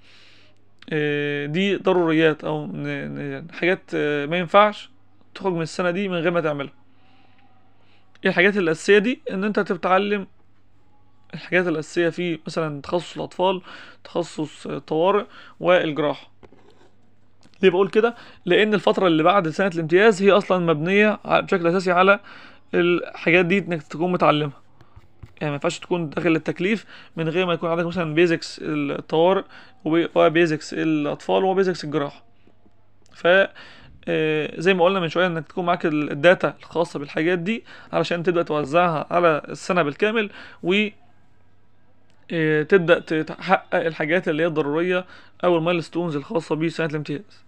آه، 0.92 1.46
دي 1.46 1.76
ضروريات 1.76 2.44
أو 2.44 2.66
ن- 2.66 3.46
حاجات 3.52 3.94
ما 4.28 4.38
ينفعش 4.38 4.90
تخرج 5.34 5.52
من 5.52 5.62
السنة 5.62 5.90
دي 5.90 6.08
من 6.08 6.14
غير 6.16 6.30
ما 6.30 6.40
تعملها. 6.40 6.72
الحاجات 8.26 8.56
الأساسية 8.56 8.98
دي 8.98 9.20
إن 9.30 9.44
أنت 9.44 9.60
تتعلم 9.60 10.26
الحاجات 11.34 11.66
الأساسية 11.66 12.08
فيه 12.08 12.38
مثلا 12.46 12.80
تخصص 12.82 13.16
الأطفال 13.16 13.62
تخصص 14.04 14.68
طوارئ 14.68 15.24
والجراحة. 15.60 16.30
ليه 17.62 17.70
بقول 17.70 17.88
كده؟ 17.88 18.14
لأن 18.44 18.74
الفترة 18.74 19.06
اللي 19.06 19.22
بعد 19.22 19.48
سنة 19.48 19.70
الامتياز 19.74 20.22
هي 20.22 20.30
أصلا 20.30 20.58
مبنية 20.58 21.18
ع- 21.24 21.40
بشكل 21.40 21.66
أساسي 21.66 21.92
على 21.92 22.20
الحاجات 22.74 23.46
دي 23.46 23.58
إنك 23.58 23.82
تكون 23.82 24.12
متعلمها. 24.12 24.60
يعني 25.40 25.50
ما 25.50 25.54
ينفعش 25.54 25.78
تكون 25.78 26.10
داخل 26.10 26.36
التكليف 26.36 26.84
من 27.16 27.28
غير 27.28 27.46
ما 27.46 27.52
يكون 27.52 27.70
عندك 27.70 27.86
مثلا 27.86 28.14
basics 28.14 28.60
الطوارئ 28.62 29.44
و 29.84 29.97
basics 29.97 30.74
الأطفال 30.74 31.44
و 31.44 31.50
basics 31.50 31.84
الجراحة. 31.84 32.24
ف 33.12 33.26
آه، 34.10 34.60
زي 34.60 34.74
ما 34.74 34.84
قلنا 34.84 35.00
من 35.00 35.08
شوية 35.08 35.26
إنك 35.26 35.46
تكون 35.48 35.64
معاك 35.66 35.86
ال- 35.86 36.10
ال 36.10 36.19
data 36.19 36.54
الخاصة 36.60 36.98
بالحاجات 36.98 37.38
دي 37.38 37.64
علشان 37.92 38.22
تبدأ 38.22 38.42
توزعها 38.42 39.06
على 39.10 39.42
السنة 39.48 39.82
بالكامل 39.82 40.30
و 40.62 40.86
تبدأ 42.62 42.98
تحقق 43.22 43.74
الحاجات 43.86 44.28
اللي 44.28 44.42
هي 44.42 44.46
الضرورية 44.46 45.04
أو 45.44 45.56
ال 45.58 45.63
milestones 45.63 46.16
الخاصة 46.16 46.54
بسنه 46.56 46.86
الامتياز. 46.86 47.42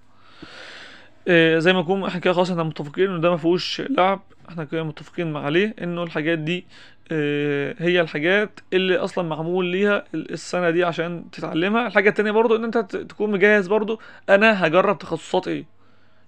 آه، 1.28 1.58
زي 1.58 1.72
ما 1.72 1.80
نكون 1.80 2.04
إحنا 2.04 2.20
كده 2.20 2.32
خلاص 2.34 2.50
إحنا 2.50 2.62
متفقين 2.62 3.10
إن 3.10 3.20
ده 3.20 3.30
ما 3.30 3.37
فيهوش 3.37 3.80
لعب 3.90 4.20
إحنا 4.49 4.64
كده 4.64 4.82
متفقين 4.82 5.37
عليه 5.37 5.75
إنه 5.82 6.02
الحاجات 6.02 6.38
دي 6.38 6.64
آه، 7.12 7.75
هي 7.78 8.00
الحاجات 8.00 8.60
اللي 8.72 8.96
أصلا 8.96 9.28
معمول 9.28 9.66
ليها 9.66 10.04
ال- 10.14 10.32
السنة 10.32 10.70
دي 10.70 10.84
عشان 10.84 11.25
تتعلمها. 11.32 11.87
الحاجة 11.87 12.08
التانية 12.08 12.30
برضو 12.30 12.56
إن 12.56 12.64
أنت 12.64 12.78
تكون 12.96 13.30
مجهز 13.30 13.66
برضو 13.66 14.00
أنا 14.28 14.66
هجرب 14.66 14.99
تخصصات 14.99 15.49
إيه. 15.49 15.64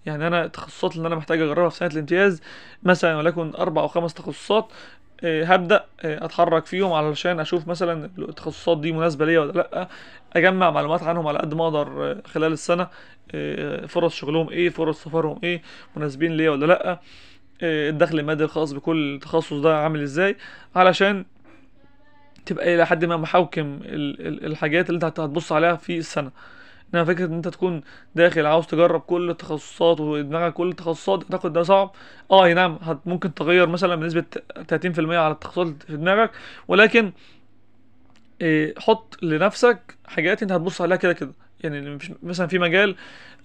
يعني 0.06 0.26
أنا 0.26 0.44
التخصصات 0.44 0.96
اللي 0.96 1.08
أنا 1.08 1.16
محتاج 1.16 1.40
أجربها 1.40 1.68
في 1.68 1.76
سنة 1.76 1.88
الامتياز 1.92 2.42
مثلا 2.82 3.16
ولكن 3.16 3.52
أربع 3.58 3.82
أو 3.82 3.88
خمس 3.88 4.14
تخصصات 4.14 4.68
آه، 4.68 4.72
هبدأ 5.24 5.84
آه، 6.04 6.24
أتحرك 6.24 6.66
فيهم 6.66 6.92
علشان 6.92 7.40
أشوف 7.40 7.68
مثلا 7.68 8.10
التخصصات 8.18 8.78
دي 8.80 8.92
مناسبة 8.92 9.26
ليا 9.26 9.40
ولا 9.40 9.52
لأ. 9.52 9.88
أجمع 10.32 10.70
معلومات 10.70 11.02
عنهم 11.02 11.26
على 11.26 11.38
قد 11.38 11.54
ما 11.54 11.64
أقدر 11.64 12.10
آه، 12.10 12.22
خلال 12.26 12.52
السنة 12.52 12.88
فرص 13.86 14.14
شغلهم 14.14 14.48
إيه 14.50 14.68
فرص 14.68 15.04
سفرهم 15.04 15.38
إيه 15.44 15.62
مناسبين 15.96 16.32
ليا 16.36 16.50
ولا 16.50 16.66
لأ. 16.66 17.00
الدخل 17.62 18.18
المادي 18.18 18.44
الخاص 18.44 18.72
بكل 18.72 19.18
تخصص 19.22 19.52
ده 19.52 19.78
عامل 19.78 20.02
إزاي؟ 20.02 20.36
علشان 20.76 21.24
تبقى 22.46 22.74
إلى 22.74 22.86
حد 22.86 23.04
ما 23.04 23.16
محوكم 23.16 23.80
ال- 23.84 24.26
ال- 24.26 24.46
الحاجات 24.46 24.90
اللي 24.90 25.06
أنت 25.06 25.20
هتبص 25.20 25.52
عليها 25.52 25.76
في 25.76 25.98
السنة. 25.98 26.30
انما 26.94 27.04
فكرة 27.04 27.24
إن 27.26 27.32
أنت 27.34 27.48
تكون 27.48 27.80
داخل 28.14 28.46
عاوز 28.46 28.66
تجرب 28.66 29.00
كل 29.00 29.30
التخصصات 29.30 30.00
ودماغك 30.00 30.52
كل 30.52 30.68
التخصصات 30.68 31.22
اعتقد 31.22 31.52
ده 31.52 31.62
صعب. 31.62 31.92
آه 32.30 32.44
أي 32.44 32.54
نعم 32.54 32.78
هت 32.82 32.98
ممكن 33.06 33.34
تغير 33.34 33.66
مثلا 33.66 33.96
بنسبة 33.96 34.24
30% 34.68 35.18
على 35.18 35.34
التخصصات 35.34 35.82
في 35.82 35.96
دماغك 35.96 36.30
ولكن 36.68 37.12
إيه، 38.40 38.74
حط 38.78 39.16
لنفسك 39.22 39.96
حاجات 40.06 40.42
أنت 40.42 40.52
هتبص 40.52 40.80
عليها 40.80 40.96
كده 40.96 41.12
كده. 41.12 41.32
يعني 41.64 41.98
مثلا 42.22 42.46
في 42.46 42.58
مجال 42.58 42.96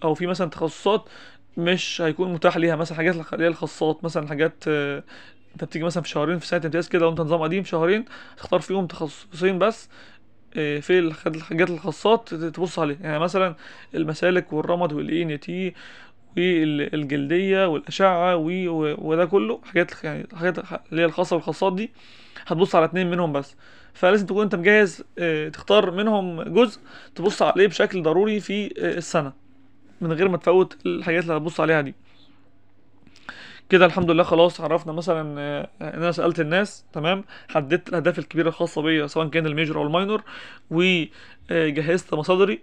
أو 0.03 0.13
في 0.13 0.27
مثلا 0.27 0.49
تخصصات 0.49 1.09
مش 1.57 2.01
هيكون 2.01 2.33
متاح 2.33 2.57
ليها. 2.57 2.75
مثلا 2.75 2.97
حاجات 2.97 3.15
اللي 3.33 3.47
الخاصات 3.47 4.03
مثلا 4.03 4.27
حاجات 4.27 4.63
آه، 4.67 5.03
أنت 5.53 5.63
بتيجي 5.63 5.85
مثلا 5.85 6.03
في 6.03 6.09
شهرين 6.09 6.39
في 6.39 6.47
سنه 6.47 6.61
امتياز 6.65 6.87
كده 6.87 7.07
وأنت 7.07 7.21
نظام 7.21 7.41
قديم 7.41 7.63
شهرين 7.63 8.05
تختار 8.37 8.59
فيهم 8.59 8.87
تخصصين 8.87 9.59
بس 9.59 9.89
في 10.57 10.99
الح- 10.99 11.27
الحاجات 11.27 11.69
الخاصات 11.69 12.33
تبص 12.33 12.79
عليها. 12.79 12.97
يعني 13.01 13.19
مثلا 13.19 13.55
المسالك 13.95 14.53
والرمد 14.53 14.93
وال 14.93 15.23
ENT 15.23 15.73
والجلديه 16.37 17.67
والأشعة 17.67 18.35
وده 18.35 19.25
كله 19.25 19.61
حاجات 19.65 20.03
يعني 20.03 20.27
حاجات 20.35 20.57
اللي 20.91 21.01
هي 21.01 21.05
الخاصة 21.05 21.35
بالخاصات 21.35 21.73
دي 21.75 21.91
هتبص 22.47 22.75
على 22.75 22.85
اتنين 22.85 23.09
منهم 23.09 23.33
بس. 23.33 23.55
فلازم 23.93 24.25
تكون 24.25 24.43
أنت 24.43 24.55
مجهز 24.55 25.03
آه، 25.19 25.49
تختار 25.49 25.91
منهم 25.91 26.41
جزء 26.41 26.79
تبص 27.15 27.41
عليه 27.41 27.67
بشكل 27.67 28.03
ضروري 28.03 28.39
في 28.39 28.65
آه، 28.65 28.97
السنة 28.97 29.33
من 30.01 30.11
غير 30.13 30.27
ما 30.29 30.37
تفوت 30.37 30.77
الحاجات 30.85 31.23
اللي 31.23 31.33
هتبص 31.37 31.59
عليها 31.59 31.81
دي. 31.81 31.95
كده 33.69 33.85
الحمد 33.85 34.11
لله 34.11 34.23
خلاص 34.23 34.61
عرفنا 34.61 34.93
مثلا 34.93 35.39
آه، 35.41 35.69
إن 35.81 35.87
أنا 36.01 36.11
سألت 36.11 36.39
الناس 36.39 36.85
تمام؟ 36.93 37.23
حددت 37.49 37.89
الأهداف 37.89 38.19
الكبيرة 38.19 38.47
الخاصة 38.47 38.81
بيا 38.81 39.07
سواء 39.07 39.27
كان 39.27 39.45
ال 39.45 39.50
major 39.50 39.77
أو 39.77 39.83
ال 39.83 39.90
minor 39.90 40.23
وجهزت 40.71 42.13
مصادري 42.13 42.59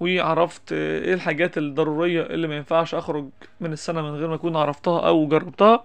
وعرفت 0.00 0.72
آه، 0.72 1.00
إيه 1.00 1.14
الحاجات 1.14 1.58
الضرورية 1.58 2.22
اللي 2.22 2.48
ما 2.48 2.56
ينفعش 2.56 2.94
أخرج 2.94 3.28
من 3.60 3.72
السنة 3.72 4.02
من 4.02 4.10
غير 4.14 4.28
ما 4.28 4.34
أكون 4.34 4.56
عرفتها 4.56 5.08
أو 5.08 5.28
جربتها. 5.28 5.84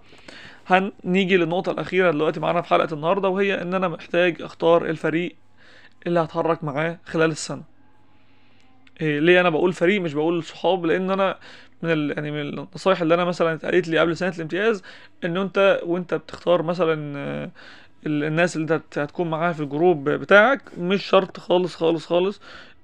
هنيجي 0.67 1.37
للنقطة 1.37 1.71
الأخيرة 1.71 2.11
دلوقتي 2.11 2.39
معانا 2.39 2.61
في 2.61 2.67
حلقة 2.69 2.93
النهارده 2.93 3.29
وهي 3.29 3.61
إن 3.61 3.73
أنا 3.73 3.87
محتاج 3.87 4.41
أختار 4.41 4.85
الفريق 4.85 5.35
اللي 6.07 6.19
هتحرك 6.19 6.63
معاه 6.63 6.99
خلال 7.05 7.31
السنة. 7.31 7.63
إيه 9.01 9.19
ليه 9.19 9.41
أنا 9.41 9.49
بقول 9.49 9.73
فريق 9.73 10.01
مش 10.01 10.13
بقول 10.13 10.43
صحاب؟ 10.43 10.85
لأن 10.85 11.11
أنا 11.11 11.37
من 11.83 11.91
ال... 11.91 12.11
يعني 12.17 12.31
من 12.31 12.41
النصايح 12.41 13.01
اللي 13.01 13.13
أنا 13.13 13.25
مثلا 13.25 13.53
اتقالت 13.53 13.87
لي 13.87 13.99
قبل 13.99 14.17
سنة 14.17 14.29
الامتياز 14.35 14.83
إن 15.25 15.37
أنت 15.37 15.79
وأنت 15.83 16.13
بتختار 16.13 16.61
مثلا 16.63 17.17
آه، 17.17 17.51
ال- 18.05 18.23
الناس 18.23 18.55
اللي 18.55 18.63
أنت 18.63 18.71
هت- 18.71 18.97
هتكون 18.99 19.29
معاها 19.29 19.53
في 19.53 19.59
الجروب 19.63 20.09
بتاعك 20.09 20.61
مش 20.77 21.05
شرط 21.05 21.39
خالص 21.39 21.75
خالص 21.75 22.05
خالص 22.05 22.41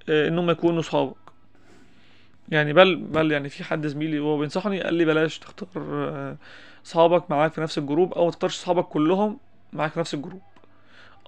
آه، 0.09 0.27
إنهم 0.27 0.49
يكونوا 0.49 0.81
صحابك. 0.81 1.15
يعني 2.49 2.73
بل 2.73 2.95
بل 2.95 3.31
يعني 3.31 3.49
في 3.49 3.63
حد 3.63 3.87
زميلي 3.87 4.19
وهو 4.19 4.37
بينصحني 4.37 4.81
قال 4.81 4.93
لي 4.93 5.05
بلاش 5.05 5.39
تختار 5.39 5.69
آه، 5.77 6.37
صحابك 6.83 7.31
معاك 7.31 7.53
في 7.53 7.61
نفس 7.61 7.77
الجروب 7.77 8.13
أو 8.13 8.25
ما 8.25 8.31
تختارش 8.31 8.55
صحابك 8.57 8.85
كلهم 8.85 9.37
معاك 9.73 9.91
في 9.91 9.99
نفس 9.99 10.13
الجروب. 10.13 10.41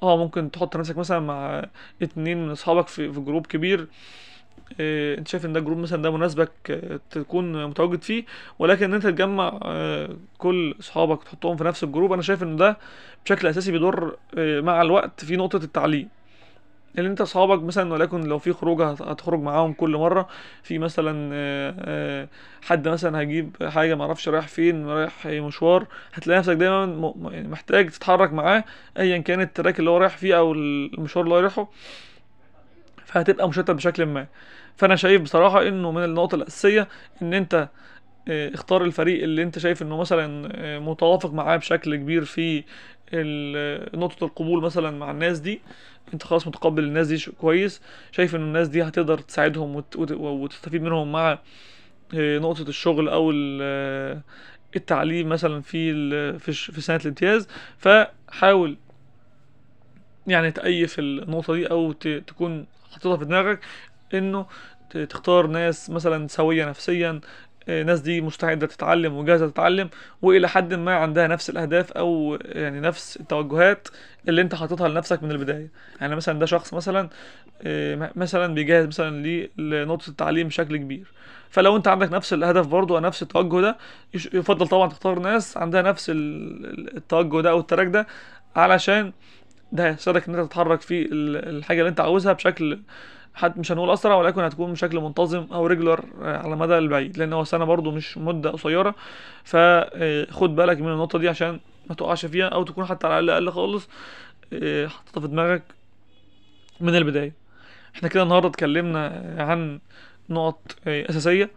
آه 0.04 0.18
ممكن 0.18 0.52
تحط 0.52 0.78
نفسك 0.78 0.98
مثلا 0.98 1.20
مع 1.20 1.66
اتنين 2.02 2.38
من 2.46 2.52
أصحابك 2.52 2.88
في 2.88 3.14
في 3.14 3.20
جروب 3.20 3.48
كبير. 3.48 3.88
آه، 4.80 5.18
انت 5.18 5.28
شايف 5.28 5.46
ان 5.46 5.54
ده 5.54 5.60
جروب 5.60 5.78
مثلا 5.78 6.02
ده 6.02 6.12
مناسبك 6.12 6.52
آه، 6.72 7.00
تكون 7.12 7.66
متواجد 7.66 8.04
فيه 8.04 8.26
ولكن 8.60 8.86
ان 8.86 8.94
انت 8.94 9.04
تجمع 9.08 9.60
آه، 9.64 10.18
كل 10.38 10.76
اصحابك 10.80 11.22
وتحطهم 11.22 11.58
في 11.58 11.64
نفس 11.64 11.84
الجروب 11.84 12.14
أنا 12.14 12.22
شايف 12.22 12.44
ان 12.44 12.56
ده 12.56 12.78
بشكل 13.26 13.48
أساسي 13.48 13.72
بيضر 13.72 14.18
مع 14.38 14.82
الوقت 14.82 15.26
في 15.26 15.36
نقطة 15.36 15.58
التعليم 15.58 16.10
اللي 16.98 17.10
انت 17.10 17.22
اصحابك 17.22 17.64
مثلا 17.64 17.94
ولكن 17.94 18.22
لو 18.24 18.40
في 18.40 18.54
خروجه 18.54 18.90
هت- 18.92 19.02
هتخرج 19.02 19.40
معاهم 19.40 19.74
كل 19.74 19.98
مرة 19.98 20.28
في 20.64 20.80
مثلا 20.80 22.28
حد 22.62 22.88
مثلا 22.88 23.20
هيجيب 23.20 23.56
حاجة 23.64 23.96
معرفش 23.96 24.30
رايح 24.30 24.48
فين 24.48 24.86
رايح 24.88 25.28
مشوار 25.28 25.88
هتلاقي 26.14 26.40
نفسك 26.40 26.54
دايما 26.54 27.14
يعني 27.32 27.48
محتاج 27.48 27.90
تتحرك 27.90 28.34
معاه 28.34 28.64
ايا 29.00 29.18
كان 29.18 29.42
التراك 29.42 29.80
اللي 29.80 29.90
هو 29.90 29.98
رايح 29.98 30.18
فيه 30.18 30.38
أو 30.38 30.54
المشوار 30.54 31.26
اللي 31.26 31.36
هو 31.36 31.40
رايحه. 31.40 31.68
فهتبقى 33.14 33.50
مشتت 33.50 33.72
بشكل 33.72 34.06
ما. 34.06 34.28
فأنا 34.78 34.96
شايف 34.96 35.22
بصراحة 35.22 35.68
إنه 35.68 35.92
من 35.92 36.04
النقط 36.04 36.34
الأساسية 36.34 36.88
إن 37.22 37.34
أنت 37.34 37.70
آه، 38.28 38.54
اختار 38.54 38.84
الفريق 38.84 39.24
اللي 39.24 39.44
أنت 39.44 39.60
شايف 39.60 39.82
إنه 39.82 39.98
مثلا 39.98 40.50
آه، 40.56 40.80
متوافق 40.80 41.34
معاه 41.34 41.58
بشكل 41.58 41.96
كبير 41.96 42.26
في 42.26 42.64
ال- 43.14 44.00
نقطة 44.00 44.26
القبول 44.26 44.62
مثلا 44.64 44.92
مع 44.98 45.12
الناس 45.12 45.40
دي. 45.40 45.62
أنت 46.14 46.24
خلاص 46.24 46.48
متقبل 46.48 46.84
الناس 46.84 47.08
دي 47.08 47.32
كويس. 47.42 47.82
شايف 48.12 48.36
إن 48.36 48.42
الناس 48.42 48.68
دي 48.68 48.84
هتقدر 48.84 49.18
تساعدهم 49.18 49.76
وت- 49.76 49.96
وت- 49.96 50.12
وتستفيد 50.12 50.82
منهم 50.82 51.12
مع 51.12 51.40
آه، 52.16 52.38
نقطة 52.40 52.62
الشغل 52.70 53.10
أو 53.10 53.32
ال- 53.32 53.60
آه، 53.64 54.22
التعليم 54.76 55.30
مثلا 55.30 55.62
في 55.62 56.40
في 56.40 56.82
سنة 56.82 56.98
الامتياز. 56.98 57.48
فحاول 57.78 58.78
يعني 60.30 60.52
تأيف 60.52 61.00
النقطة 61.00 61.54
دي 61.54 61.72
أو 61.72 61.92
تكون 61.92 62.66
حاططها 62.92 63.18
في 63.18 63.26
دماغك 63.26 63.60
إنه 64.14 64.46
تختار 65.10 65.48
ناس 65.48 65.90
مثلا 65.90 66.28
سوية 66.28 66.66
نفسيا 66.66 67.22
آه، 67.70 67.84
ناس 67.84 68.00
دي 68.00 68.22
مستعدة 68.22 68.68
تتعلم 68.68 69.14
وجاهزة 69.18 69.50
تتعلم 69.50 69.90
وإلى 70.22 70.50
حد 70.50 70.74
ما 70.74 70.96
عندها 70.96 71.28
نفس 71.28 71.50
الأهداف 71.50 71.92
أو 71.92 72.40
يعني 72.46 72.80
نفس 72.80 73.18
التوجهات 73.18 73.88
اللي 74.30 74.42
أنت 74.42 74.56
حاططها 74.56 74.88
لنفسك 74.88 75.24
من 75.24 75.32
البداية. 75.32 75.70
يعني 76.02 76.16
مثلا 76.16 76.40
ده 76.40 76.46
شخص 76.46 76.74
مثلا 76.74 77.10
آه، 77.62 78.12
مثلا 78.16 78.54
بيجهز 78.54 78.86
مثلا 78.88 79.48
لنقطة 79.58 80.10
التعليم 80.10 80.48
بشكل 80.48 80.78
كبير. 80.78 81.12
فلو 81.50 81.76
أنت 81.78 81.88
عندك 81.88 82.12
نفس 82.14 82.34
الهدف 82.34 82.68
برضو 82.68 82.96
ونفس 82.98 83.22
التوجه 83.22 83.62
ده 83.62 83.78
يفضل 84.16 84.68
طبعا 84.68 84.90
تختار 84.90 85.20
ناس 85.20 85.58
عندها 85.58 85.82
نفس 85.82 86.10
ال- 86.10 86.66
ال- 86.66 86.98
التوجه 86.98 87.42
ده 87.42 87.50
أو 87.50 87.60
ال 87.60 87.65
track 87.65 87.88
ده 87.88 88.08
علشان 88.56 89.14
ده 89.72 89.90
هيساعدك 89.90 90.30
إن 90.30 90.36
أنت 90.36 90.48
تتحرك 90.50 90.82
في 90.82 91.02
ال- 91.02 91.58
الحاجة 91.58 91.80
اللي 91.80 91.90
أنت 91.90 92.00
عاوزها 92.00 92.34
بشكل 92.34 92.80
حد 93.36 93.60
مش 93.60 93.72
هنقول 93.72 93.90
أسرع 93.92 94.16
ولكن 94.16 94.42
هتكون 94.42 94.72
بشكل 94.74 95.00
منتظم 95.00 95.48
أو 95.54 95.66
regular 95.68 96.06
على 96.22 96.54
المدى 96.54 96.78
البعيد 96.78 97.18
لأن 97.18 97.34
هو 97.34 97.44
سنة 97.44 97.66
برضو 97.66 97.92
مش 97.92 98.18
مدة 98.18 98.50
قصيرة. 98.52 98.96
فخد 99.44 100.56
بالك 100.56 100.78
من 100.82 100.88
النقطة 100.94 101.20
دي 101.20 101.30
عشان 101.30 101.60
ما 101.90 101.96
تقعش 101.96 102.26
فيها 102.26 102.46
أو 102.48 102.64
تكون 102.64 102.86
حتى 102.86 103.08
على 103.08 103.20
الأقل 103.20 103.48
أقل 103.48 103.52
خالص 103.56 103.90
آه، 104.54 104.88
حاططها 104.88 105.22
في 105.22 105.28
دماغك 105.28 105.64
من 106.82 106.96
البداية. 106.96 107.34
إحنا 107.96 108.10
كده 108.10 108.24
النهارده 108.24 108.48
اتكلمنا 108.50 109.08
عن 109.40 109.80
نقط 110.30 110.76
آه، 110.88 111.10
أساسية. 111.10 111.50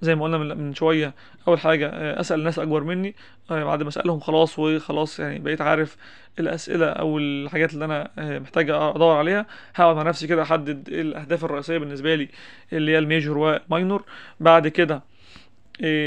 زي 0.00 0.14
ما 0.14 0.24
قلنا 0.24 0.38
من, 0.38 0.74
شوية 0.74 1.14
أول 1.48 1.60
حاجة 1.60 1.88
آه، 1.88 2.20
أسأل 2.20 2.38
الناس 2.38 2.58
أكبر 2.58 2.84
مني. 2.84 3.14
آه، 3.50 3.64
بعد 3.64 3.82
ما 3.82 3.88
أسألهم 3.88 4.20
خلاص 4.20 4.58
وخلاص 4.58 5.20
يعني 5.20 5.38
بقيت 5.38 5.60
عارف 5.60 5.96
الأسئلة 6.38 6.86
أو 6.86 7.18
الحاجات 7.18 7.74
اللي 7.74 7.84
أنا 7.84 8.10
آه، 8.18 8.38
محتاج 8.38 8.70
أدور 8.70 9.16
عليها. 9.16 9.46
هقعد 9.74 9.96
مع 9.96 10.02
نفسي 10.02 10.26
كده 10.26 10.42
أحدد 10.42 10.88
الأهداف 10.88 11.44
الرئيسية 11.44 11.78
بالنسبة 11.78 12.14
لي 12.14 12.28
اللي 12.72 12.92
هي 12.92 12.98
ال 12.98 13.05
major 13.05 13.38
وال 13.38 13.57
minor 13.57 14.04
بعد 14.40 14.68
كده 14.68 15.02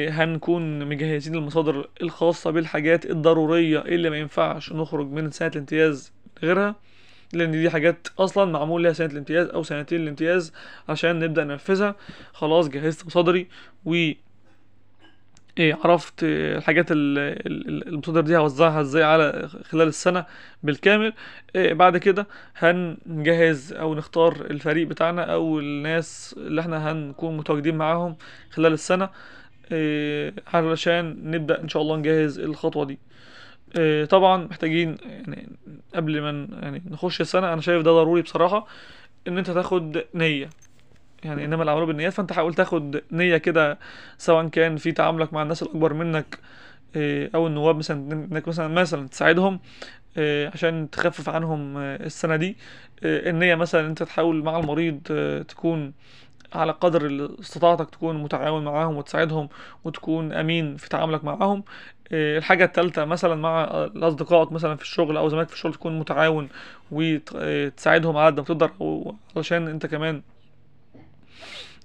هنكون 0.10 0.86
مجهزين 0.86 1.36
المصادر 1.36 1.90
الخاصة 2.02 2.52
بالحاجات 2.52 3.06
الضرورية 3.06 3.80
اللي 3.80 4.10
ما 4.10 4.18
ينفعش 4.18 4.74
نخرج 4.74 5.08
من 5.12 5.32
سنة 5.32 5.52
الامتياز 5.56 6.14
غيرها. 6.44 6.76
لأن 7.34 7.52
دي 7.52 7.70
حاجات 7.70 8.08
أصلا 8.20 8.46
معمول 8.52 8.84
لها 8.84 8.94
سنة 8.94 9.08
الامتياز 9.12 9.48
أو 9.48 9.64
سنتين 9.64 10.02
الامتياز 10.02 10.54
عشان 10.90 11.20
نبدأ 11.20 11.44
ننفذها. 11.44 11.96
خلاص 12.34 12.70
جهزت 12.70 13.06
مصادري 13.06 13.48
و 13.86 13.94
إيه 15.58 15.78
عرفت 15.84 16.14
الحاجات 16.24 16.92
ال- 16.92 17.18
ال- 17.20 17.68
ال- 17.68 17.88
المصادر 17.88 18.22
دي 18.22 18.38
هوزعها 18.38 18.82
إزاي 18.82 19.04
على 19.04 19.50
خلال 19.70 19.88
السنة 19.88 20.26
بالكامل. 20.64 21.14
إيه 21.56 21.74
بعد 21.74 21.98
كده 21.98 22.28
هنجهز 22.58 23.74
أو 23.74 23.96
نختار 23.96 24.32
الفريق 24.50 24.88
بتاعنا 24.88 25.24
أو 25.34 25.60
الناس 25.60 26.36
اللي 26.38 26.62
إحنا 26.62 26.92
هنكون 26.92 27.38
متواجدين 27.38 27.76
معاهم 27.76 28.16
خلال 28.52 28.74
السنة 28.74 29.10
إيه 29.72 30.34
علشان 30.54 31.32
نبدأ 31.32 31.62
إن 31.62 31.70
شاء 31.70 31.82
الله 31.82 31.98
نجهز 31.98 32.40
الخطوة 32.40 32.86
دي. 32.86 33.00
طبعا 34.10 34.48
محتاجين 34.48 34.98
يعني 35.06 35.50
قبل 35.96 36.22
ما 36.22 36.48
يعني 36.62 36.82
نخش 36.90 37.22
السنة 37.22 37.54
أنا 37.54 37.62
شايف 37.62 37.82
ده 37.84 37.92
ضروري 37.92 38.22
بصراحة 38.22 38.68
إن 39.28 39.38
أنت 39.38 39.52
تاخد 39.52 40.04
نية. 40.14 40.50
يعني 41.24 41.46
إنما 41.46 41.64
الاعمال 41.64 41.86
بالنيات 41.86 42.14
فأنت 42.14 42.34
حاول 42.34 42.54
تاخد 42.54 43.02
نية 43.12 43.38
كده 43.38 43.80
سواء 44.18 44.48
كان 44.48 44.78
في 44.78 44.92
تعاملك 44.92 45.34
مع 45.34 45.42
الناس 45.42 45.64
الأكبر 45.64 45.94
منك 45.94 46.40
إيه، 46.96 47.30
أو 47.36 47.48
النواب 47.48 47.76
مثلا 47.76 48.14
إنك 48.14 48.48
مثلا 48.48 48.68
مثلا 48.68 49.08
تساعدهم 49.08 49.60
إيه، 50.18 50.48
عشان 50.54 50.90
تخفف 50.90 51.30
عنهم 51.30 51.78
آه، 51.78 52.06
السنة 52.06 52.36
دي. 52.36 52.58
النية 53.04 53.56
مثلا 53.56 53.88
أنت 53.88 54.04
تحاول 54.04 54.44
مع 54.44 54.60
المريض 54.60 55.00
آه، 55.12 55.42
تكون 55.42 55.94
على 56.54 56.72
قدر 56.72 57.30
استطاعتك 57.40 57.90
تكون 57.90 58.24
متعاون 58.24 58.64
معاهم 58.64 58.96
وتساعدهم 58.96 59.50
وتكون 59.84 60.34
أمين 60.34 60.78
في 60.78 60.90
تعاملك 60.90 61.24
معاهم. 61.24 61.64
إيه، 62.12 62.38
الحاجة 62.38 62.64
التالتة 62.66 63.06
مثلا 63.06 63.36
مع 63.36 63.64
أصدقائك 63.96 64.52
مثلا 64.52 64.76
في 64.76 64.82
الشغل 64.82 65.18
أو 65.18 65.30
زمايلك 65.30 65.50
في 65.50 65.56
الشغل 65.56 65.74
تكون 65.74 66.00
متعاون 66.00 66.50
وتساعدهم 66.92 68.18
على 68.18 68.26
قد 68.26 68.40
ما 68.40 68.46
تقدر 68.46 68.72
علشان 69.36 69.68
أنت 69.68 69.86
كمان 69.86 70.22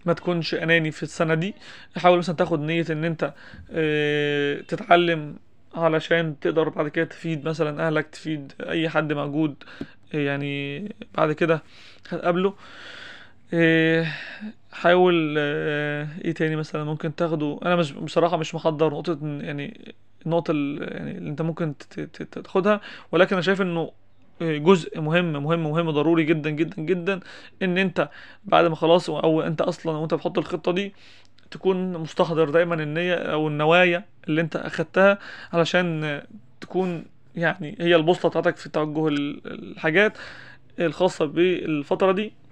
ما 0.06 0.12
تكونش 0.12 0.54
أناني 0.54 0.90
في 0.90 1.02
السنة 1.02 1.34
دي. 1.34 1.54
حاول 1.96 2.18
مثلا 2.18 2.36
تاخد 2.36 2.60
نية 2.60 2.84
إن 2.90 3.04
أنت 3.04 3.34
آه، 3.70 4.60
تتعلم 4.60 5.36
علشان 5.74 6.40
تقدر 6.40 6.68
بعد 6.68 6.88
كده 6.88 7.04
تفيد 7.04 7.48
مثلا 7.48 7.86
أهلك 7.86 8.06
تفيد 8.06 8.52
أي 8.60 8.88
حد 8.88 9.12
موجود 9.12 9.54
آه، 10.14 10.18
يعني 10.18 10.94
بعد 11.14 11.32
كده 11.32 11.62
هتقابله. 12.08 12.48
آه، 12.48 12.54
حاول 14.72 15.34
آه، 15.38 16.08
إيه 16.24 16.32
تاني 16.32 16.56
مثلا 16.56 16.84
ممكن 16.84 17.14
تاخده؟ 17.14 17.58
أنا 17.64 17.76
مش 17.76 17.92
بصراحة 17.92 18.36
مش 18.36 18.54
محضر 18.54 18.90
نقطة 18.94 19.18
يعني 19.22 19.94
النقطة 20.26 20.50
ال- 20.50 20.88
يعني 20.96 21.10
اللي 21.18 21.30
أنت 21.30 21.42
ممكن 21.42 21.74
تاخدها 22.32 22.80
ولكن 23.12 23.34
أنا 23.36 23.42
شايف 23.42 23.62
إنه 23.62 23.90
جزء 24.42 25.00
مهم 25.00 25.32
مهم 25.32 25.64
مهم 25.64 25.90
ضروري 25.90 26.24
جدا 26.24 26.50
جدا 26.50 26.82
جدا 26.82 27.20
إن 27.62 27.78
أنت 27.78 28.08
بعد 28.44 28.64
ما 28.66 28.76
خلاص 28.76 29.10
أو 29.10 29.40
أنت 29.42 29.60
أصلا 29.60 29.92
وأنت 29.98 30.14
بتحط 30.14 30.38
الخطة 30.38 30.72
دي 30.72 30.92
تكون 31.50 31.92
مستحضر 31.98 32.50
دايما 32.50 32.74
النية 32.74 33.14
أو 33.14 33.48
النوايا 33.48 34.04
اللي 34.28 34.40
أنت 34.40 34.56
أخدتها 34.56 35.18
علشان 35.52 36.22
تكون 36.60 37.04
يعني 37.36 37.76
هي 37.80 37.96
البوصلة 37.96 38.30
بتاعتك 38.30 38.56
في 38.56 38.68
توجه 38.68 39.08
ال- 39.08 39.40
الحاجات 39.72 40.18
الخاصة 40.80 41.24
بالفترة 41.24 42.12
دي. 42.12 42.22
إيه، 42.22 42.43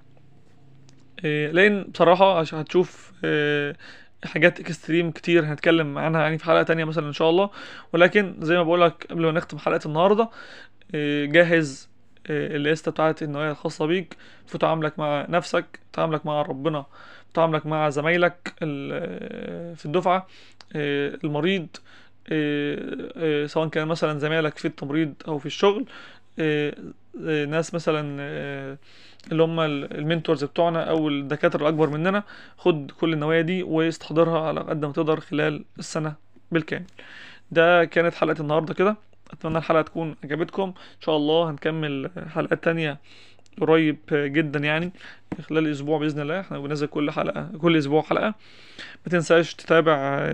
لأن 1.22 1.82
بصراحة 1.82 2.38
عشان 2.38 2.58
هتشوف 2.58 3.12
إيه، 3.24 3.76
حاجات 4.24 4.61
extreme 4.61 5.11
كتير 5.11 5.44
هنتكلم 5.44 5.98
عنها 5.98 6.22
يعني 6.22 6.38
في 6.38 6.44
حلقة 6.44 6.62
تانية 6.62 6.85
مثلا 6.85 7.06
إن 7.06 7.12
شاء 7.12 7.30
الله. 7.30 7.50
ولكن 7.92 8.35
زي 8.40 8.56
ما 8.56 8.62
بقولك 8.62 9.06
قبل 9.11 9.22
ما 9.22 9.32
نختم 9.32 9.58
حلقة 9.58 9.80
النهارده 9.87 10.30
إيه، 10.94 11.26
جهز 11.26 11.88
إيه، 12.30 12.56
الليستة 12.56 12.90
بتاعت 12.90 13.22
النوايا 13.22 13.50
الخاصة 13.50 13.87
بيك. 13.87 14.16
في 14.46 14.58
تعاملك 14.58 14.98
مع 14.98 15.26
نفسك 15.28 15.80
تعاملك 15.92 16.26
مع 16.26 16.42
ربنا 16.42 16.87
تعاملك 17.35 17.66
مع 17.66 17.88
زمايلك 17.90 18.54
في 19.76 19.82
الدفعة 19.85 20.26
إيه، 20.74 21.18
المريض 21.24 21.66
إيه، 22.32 22.78
إيه، 23.16 23.46
سواء 23.46 23.68
كان 23.68 23.88
مثلا 23.88 24.18
زمايلك 24.18 24.58
في 24.58 24.64
التمريض 24.64 25.14
أو 25.28 25.38
في 25.38 25.46
الشغل. 25.46 25.80
إيه، 25.80 25.87
إيه، 25.87 25.87
ناس 27.49 27.75
مثلا 27.75 28.23
إيه، 28.23 28.79
اللي 29.33 29.42
هم 29.42 29.61
ال- 29.61 29.99
المنتورز 29.99 30.45
بتوعنا 30.45 30.85
أو 30.90 31.09
الدكاترة 31.09 31.62
الأكبر 31.62 31.90
مننا 31.90 32.23
خد 32.59 32.90
كل 33.01 33.12
النوايا 33.12 33.40
دي 33.40 33.62
واستحضرها 33.62 34.40
على 34.49 34.61
قد 34.61 34.85
ما 34.85 34.92
تقدر 34.92 35.21
خلال 35.21 35.64
السنة 35.79 36.14
بالكامل. 36.53 36.85
ده 37.51 37.85
كانت 37.85 38.14
حلقة 38.14 38.40
النهارده 38.40 38.75
كده. 38.75 38.97
أتمنى 39.33 39.59
الحلقة 39.59 39.83
تكون 39.83 40.16
عجبتكم. 40.25 40.62
إن 40.62 41.01
شاء 41.01 41.16
الله 41.16 41.51
هنكمل 41.51 42.11
حلقات 42.35 42.64
تانية 42.64 42.99
قريب 43.61 43.99
جدا 44.12 44.61
يعني 44.61 44.92
خلال 45.49 45.71
أسبوع 45.71 45.99
بإذن 45.99 46.21
الله. 46.21 46.40
إحنا 46.40 46.59
بننزل 46.59 46.87
كل 46.87 47.11
حلقة 47.11 47.49
كل 47.61 47.77
أسبوع 47.77 48.03
حلقة. 48.03 48.35
ما 49.07 49.11
تنساش 49.12 49.55
تتابع 49.55 49.95
آه، 49.99 50.31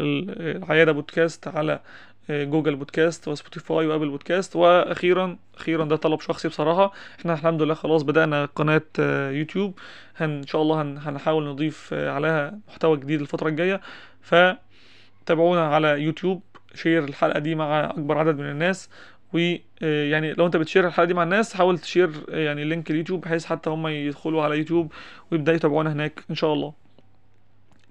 ال- 0.00 0.56
العيادة 0.62 0.92
بودكاست 0.92 1.48
على 1.48 1.72
آه، 1.72 1.80
جوجل 2.30 2.76
بودكاست 2.76 3.28
وسبوتيفاي 3.28 3.86
وأبل 3.86 4.08
بودكاست. 4.08 4.56
وأخيرا 4.56 5.38
أخيرا 5.56 5.84
ده 5.84 5.96
طلب 5.96 6.20
شخصي 6.20 6.48
بصراحة. 6.48 6.92
إحنا 7.20 7.32
الحمد 7.32 7.62
لله 7.62 7.74
خلاص 7.74 8.02
بدأنا 8.02 8.44
قناة 8.44 8.82
آه، 8.98 9.30
يوتيوب. 9.30 9.78
هن 10.16 10.30
إن 10.30 10.46
شاء 10.46 10.62
الله 10.62 10.82
هن 10.82 10.98
هنحاول 10.98 11.44
نضيف 11.48 11.90
آه، 11.92 12.10
عليها 12.10 12.58
محتوى 12.68 12.96
جديد 12.96 13.20
الفترة 13.20 13.48
الجاية. 13.48 13.80
فتابعونا 14.22 15.66
على 15.66 15.88
يوتيوب 15.88 16.42
share 16.74 17.04
الحلقة 17.04 17.38
دي 17.38 17.54
مع 17.54 17.84
أكبر 17.90 18.18
عدد 18.18 18.38
من 18.38 18.50
الناس. 18.50 18.88
ويعني 19.32 20.32
لو 20.32 20.46
أنت 20.46 20.56
بتشير 20.56 20.86
الحلقة 20.86 21.06
دي 21.06 21.14
مع 21.14 21.22
الناس 21.22 21.54
حاول 21.54 21.78
تشير 21.78 22.10
آه، 22.30 22.38
يعني 22.38 22.64
link 22.64 22.90
اليوتيوب 22.90 23.20
بحيث 23.20 23.44
حتى 23.44 23.70
هم 23.70 23.86
يدخلوا 23.86 24.42
على 24.42 24.58
يوتيوب 24.58 24.92
ويبدأوا 25.32 25.56
يتابعونا 25.56 25.92
هناك 25.92 26.24
إن 26.30 26.34
شاء 26.34 26.52
الله. 26.52 26.72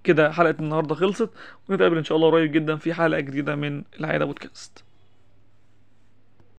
كده 0.03 0.31
حلقة 0.31 0.55
النهاردة 0.59 0.95
خلصت 0.95 1.29
ونتقابل 1.69 1.97
إن 1.97 2.03
شاء 2.03 2.15
الله 2.17 2.31
قريب 2.31 2.51
جدا 2.51 2.75
في 2.75 2.93
حلقة 2.93 3.19
جديدة 3.19 3.55
من 3.55 3.83
العيادة 3.99 4.25
بودكاست. 4.25 4.85